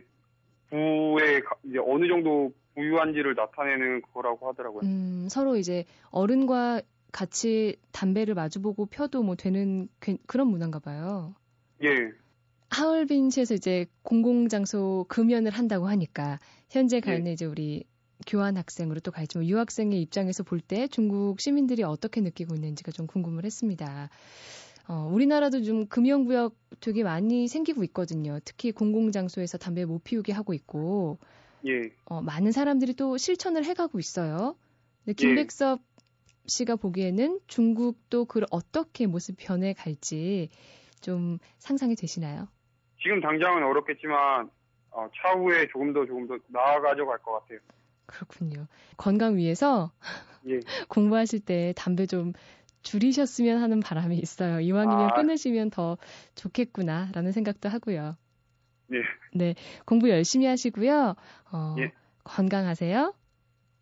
부에 0.70 1.40
이제 1.64 1.78
어느 1.78 2.08
정도 2.08 2.52
부유한지를 2.74 3.34
나타내는 3.34 4.02
거라고 4.12 4.48
하더라고요. 4.48 4.82
음, 4.82 5.28
서로 5.30 5.56
이제 5.56 5.84
어른과 6.10 6.80
같이 7.14 7.76
담배를 7.92 8.34
마주보고 8.34 8.86
펴도 8.86 9.22
뭐 9.22 9.36
되는 9.36 9.88
그런 10.26 10.48
문화인가 10.48 10.80
봐요. 10.80 11.36
예. 11.84 12.10
하얼빈시에서 12.70 13.54
이제 13.54 13.86
공공장소 14.02 15.06
금연을 15.08 15.52
한다고 15.52 15.86
하니까 15.86 16.40
현재 16.70 16.98
가 16.98 17.14
있는 17.14 17.28
예. 17.30 17.32
이제 17.34 17.44
우리 17.44 17.84
교환 18.26 18.56
학생으로 18.56 18.98
또 19.00 19.12
가 19.12 19.22
있지만 19.22 19.46
유학생의 19.46 20.02
입장에서 20.02 20.42
볼 20.42 20.60
때 20.60 20.88
중국 20.88 21.40
시민들이 21.40 21.84
어떻게 21.84 22.20
느끼고 22.20 22.56
있는지가 22.56 22.90
좀 22.90 23.06
궁금을 23.06 23.44
했습니다. 23.44 24.10
어, 24.88 25.08
우리나라도 25.12 25.62
좀 25.62 25.86
금연구역 25.86 26.56
되게 26.80 27.04
많이 27.04 27.46
생기고 27.46 27.84
있거든요. 27.84 28.40
특히 28.44 28.72
공공장소에서 28.72 29.56
담배 29.58 29.84
못 29.84 30.02
피우게 30.02 30.32
하고 30.32 30.52
있고, 30.52 31.18
예. 31.66 31.90
어, 32.06 32.20
많은 32.22 32.50
사람들이 32.50 32.94
또 32.94 33.16
실천을 33.16 33.64
해가고 33.64 34.00
있어요. 34.00 34.56
근데 35.04 35.10
예. 35.10 35.14
김백섭 35.14 35.80
예. 35.80 35.93
씨가 36.46 36.76
보기에는 36.76 37.40
중국도 37.46 38.26
그 38.26 38.42
어떻게 38.50 39.06
모습 39.06 39.36
변해 39.38 39.72
갈지 39.72 40.48
좀 41.00 41.38
상상이 41.58 41.94
되시나요? 41.96 42.48
지금 43.02 43.20
당장은 43.20 43.62
어렵겠지만 43.64 44.50
어, 44.90 45.08
차후에 45.16 45.66
조금 45.68 45.92
더 45.92 46.06
조금 46.06 46.26
더 46.28 46.38
나아가져 46.48 47.04
갈 47.06 47.18
것 47.18 47.32
같아요. 47.40 47.58
그렇군요. 48.06 48.66
건강 48.96 49.36
위해서 49.36 49.92
예. 50.48 50.60
공부하실 50.88 51.40
때 51.40 51.72
담배 51.76 52.06
좀 52.06 52.32
줄이셨으면 52.82 53.62
하는 53.62 53.80
바람이 53.80 54.16
있어요. 54.18 54.60
이왕이면 54.60 55.10
아. 55.10 55.14
끊으시면 55.14 55.70
더 55.70 55.96
좋겠구나라는 56.34 57.32
생각도 57.32 57.68
하고요. 57.70 58.16
예. 58.92 58.96
네, 59.32 59.54
공부 59.86 60.10
열심히 60.10 60.46
하시고요. 60.46 61.14
어, 61.50 61.76
예. 61.78 61.92
건강하세요. 62.24 63.14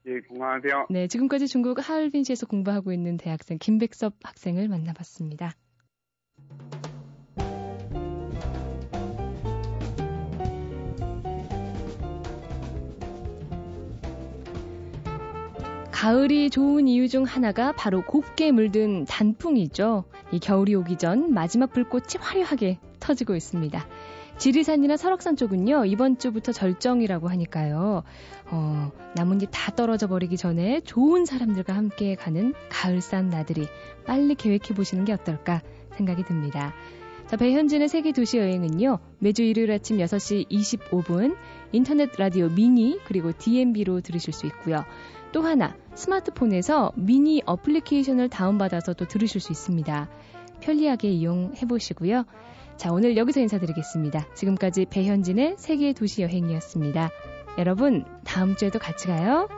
예, 0.07 0.21
건강하세요. 0.21 0.87
네, 0.91 1.07
지금까지 1.07 1.47
중국 1.47 1.89
하얼빈시에서 1.89 2.47
공부하고 2.47 2.93
있는 2.93 3.17
대학생 3.17 3.59
김백섭 3.59 4.15
학생을 4.23 4.69
만나봤습니다. 4.69 5.55
가을이 16.03 16.51
좋은 16.51 16.89
이유 16.89 17.09
중 17.09 17.23
하나가 17.23 17.71
바로 17.71 18.03
곱게 18.03 18.51
물든 18.51 19.05
단풍이죠. 19.05 20.03
이 20.33 20.41
겨울이 20.41 20.75
오기 20.75 20.99
전 20.99 21.33
마지막 21.33 21.73
불꽃이 21.73 22.15
화려하게 22.19 22.81
터지고 22.99 23.37
있습니다. 23.37 23.87
지리산이나 24.39 24.97
설악산 24.97 25.37
쪽은요, 25.37 25.85
이번 25.85 26.19
주부터 26.19 26.53
절정이라고 26.53 27.29
하니까요, 27.29 28.03
어, 28.51 28.93
나뭇잎 29.15 29.49
다 29.53 29.73
떨어져 29.73 30.09
버리기 30.09 30.37
전에 30.37 30.81
좋은 30.81 31.25
사람들과 31.25 31.75
함께 31.75 32.15
가는 32.15 32.55
가을산 32.69 33.29
나들이 33.29 33.67
빨리 34.05 34.35
계획해 34.35 34.75
보시는 34.75 35.05
게 35.05 35.13
어떨까 35.13 35.63
생각이 35.97 36.25
듭니다. 36.25 36.75
자, 37.29 37.37
배현진의 37.37 37.89
세계 37.89 38.13
도시 38.13 38.39
여행은요, 38.39 38.99
매주 39.19 39.43
일요일 39.43 39.71
아침 39.73 39.99
6시 39.99 40.49
25분, 40.51 41.37
인터넷 41.71 42.11
라디오 42.19 42.49
미니, 42.49 42.99
그리고 43.07 43.33
DMB로 43.33 44.01
들으실 44.01 44.33
수 44.33 44.47
있고요. 44.47 44.85
또 45.33 45.41
하나, 45.41 45.75
스마트폰에서 45.95 46.93
미니 46.95 47.43
어플리케이션을 47.47 48.29
다운받아서 48.29 48.95
또 48.95 49.07
들으실 49.07 49.41
수 49.41 49.53
있습니다. 49.53 50.11
편리하게 50.61 51.09
이용해 51.09 51.67
보시고요. 51.67 52.25
자, 52.77 52.91
오늘 52.93 53.17
여기서 53.17 53.41
인사드리겠습니다. 53.41 54.27
지금까지 54.35 54.87
배현진의 54.87 55.57
세계 55.59 55.93
도시 55.93 56.23
여행이었습니다. 56.23 57.11
여러분, 57.59 58.05
다음 58.25 58.57
주에도 58.57 58.79
같이 58.79 59.07
가요. 59.07 59.49